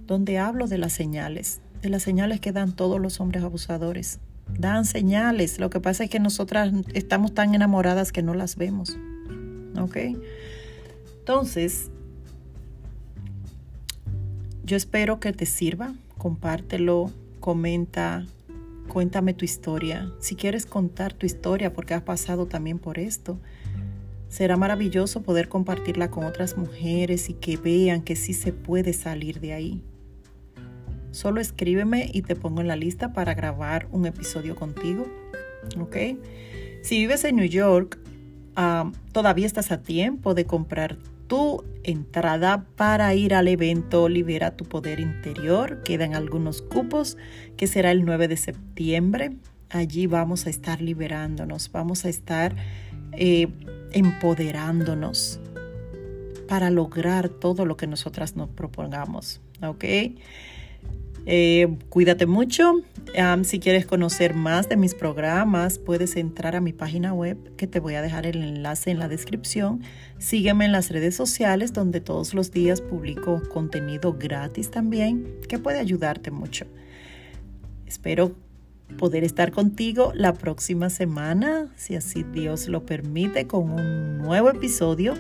donde 0.05 0.37
hablo 0.37 0.67
de 0.67 0.77
las 0.77 0.93
señales, 0.93 1.61
de 1.81 1.89
las 1.89 2.03
señales 2.03 2.39
que 2.39 2.51
dan 2.51 2.75
todos 2.75 2.99
los 2.99 3.19
hombres 3.19 3.43
abusadores. 3.43 4.19
Dan 4.59 4.85
señales. 4.85 5.59
Lo 5.59 5.69
que 5.69 5.79
pasa 5.79 6.03
es 6.03 6.09
que 6.09 6.19
nosotras 6.19 6.71
estamos 6.93 7.33
tan 7.33 7.55
enamoradas 7.55 8.11
que 8.11 8.21
no 8.21 8.33
las 8.33 8.55
vemos. 8.55 8.97
¿Ok? 9.79 9.97
Entonces, 11.19 11.89
yo 14.63 14.77
espero 14.77 15.19
que 15.19 15.33
te 15.33 15.45
sirva, 15.45 15.95
compártelo, 16.17 17.11
comenta, 17.39 18.25
cuéntame 18.87 19.33
tu 19.33 19.45
historia. 19.45 20.11
Si 20.19 20.35
quieres 20.35 20.65
contar 20.65 21.13
tu 21.13 21.25
historia 21.25 21.73
porque 21.73 21.93
has 21.93 22.03
pasado 22.03 22.45
también 22.45 22.79
por 22.79 22.99
esto, 22.99 23.39
será 24.29 24.57
maravilloso 24.57 25.21
poder 25.21 25.49
compartirla 25.49 26.11
con 26.11 26.25
otras 26.25 26.57
mujeres 26.57 27.29
y 27.29 27.33
que 27.33 27.57
vean 27.57 28.01
que 28.01 28.15
sí 28.15 28.33
se 28.33 28.53
puede 28.53 28.93
salir 28.93 29.39
de 29.39 29.53
ahí. 29.53 29.83
Solo 31.15 31.39
escríbeme 31.39 32.09
y 32.11 32.23
te 32.23 32.35
pongo 32.35 32.59
en 32.59 32.67
la 32.67 32.75
lista 32.75 33.13
para 33.13 33.33
grabar 33.33 33.87
un 33.91 34.05
episodio 34.05 34.57
contigo. 34.57 35.07
¿Ok? 35.79 35.95
Si 36.81 36.97
vives 36.97 37.23
en 37.23 37.37
New 37.37 37.47
York, 37.47 37.97
todavía 39.13 39.45
estás 39.45 39.71
a 39.71 39.81
tiempo 39.81 40.33
de 40.33 40.43
comprar 40.43 40.97
tu 41.27 41.63
entrada 41.83 42.65
para 42.75 43.15
ir 43.15 43.33
al 43.33 43.47
evento 43.47 44.09
Libera 44.09 44.57
tu 44.57 44.65
Poder 44.65 44.99
Interior. 44.99 45.83
Quedan 45.83 46.15
algunos 46.15 46.61
cupos, 46.61 47.17
que 47.55 47.67
será 47.67 47.91
el 47.91 48.03
9 48.03 48.27
de 48.27 48.35
septiembre. 48.35 49.37
Allí 49.69 50.07
vamos 50.07 50.47
a 50.47 50.49
estar 50.49 50.81
liberándonos, 50.81 51.71
vamos 51.71 52.03
a 52.03 52.09
estar 52.09 52.57
eh, 53.13 53.47
empoderándonos 53.93 55.39
para 56.49 56.69
lograr 56.71 57.29
todo 57.29 57.65
lo 57.65 57.77
que 57.77 57.87
nosotras 57.87 58.35
nos 58.35 58.49
propongamos. 58.49 59.39
¿Ok? 59.61 59.85
Eh, 61.25 61.77
cuídate 61.89 62.25
mucho. 62.25 62.81
si 63.43 63.59
quieres 63.59 63.85
conocer 63.85 64.33
más 64.33 64.69
de 64.69 64.77
mis 64.77 64.93
programas, 64.93 65.79
puedes 65.79 66.15
entrar 66.15 66.55
a 66.55 66.61
mi 66.61 66.73
página 66.73 67.13
web 67.13 67.55
que 67.55 67.67
te 67.67 67.79
voy 67.79 67.95
a 67.95 68.01
dejar 68.01 68.27
el 68.27 68.43
enlace 68.43 68.91
en 68.91 68.99
la 68.99 69.07
descripción. 69.07 69.81
Sígueme 70.17 70.65
en 70.65 70.71
las 70.71 70.89
redes 70.89 71.15
sociales 71.15 71.73
donde 71.73 72.01
todos 72.01 72.33
los 72.33 72.51
días 72.51 72.81
publico 72.81 73.41
contenido 73.51 74.13
gratis 74.13 74.69
también 74.69 75.39
que 75.47 75.59
puede 75.59 75.79
ayudarte 75.79 76.31
mucho. 76.31 76.65
Espero 77.85 78.35
poder 78.97 79.23
estar 79.23 79.51
contigo 79.51 80.11
la 80.15 80.33
próxima 80.33 80.89
semana, 80.89 81.71
si 81.75 81.95
así 81.95 82.23
Dios 82.23 82.67
lo 82.67 82.85
permite, 82.85 83.47
con 83.47 83.71
un 83.71 84.17
nuevo 84.19 84.49
episodio 84.49 85.13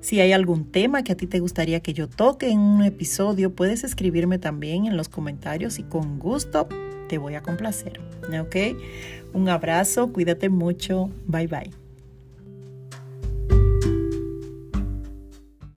si 0.00 0.20
hay 0.20 0.32
algún 0.32 0.70
tema 0.70 1.02
que 1.02 1.12
a 1.12 1.16
ti 1.16 1.26
te 1.26 1.40
gustaría 1.40 1.80
que 1.80 1.92
yo 1.92 2.08
toque 2.08 2.50
en 2.50 2.58
un 2.58 2.82
episodio, 2.82 3.54
puedes 3.54 3.84
escribirme 3.84 4.38
también 4.38 4.86
en 4.86 4.96
los 4.96 5.08
comentarios 5.08 5.78
y 5.78 5.84
con 5.84 6.18
gusto 6.18 6.68
te 7.08 7.18
voy 7.18 7.34
a 7.34 7.42
complacer. 7.42 8.00
¿Ok? 8.40 8.56
Un 9.32 9.48
abrazo, 9.48 10.12
cuídate 10.12 10.48
mucho. 10.48 11.10
Bye 11.26 11.46
bye. 11.46 11.81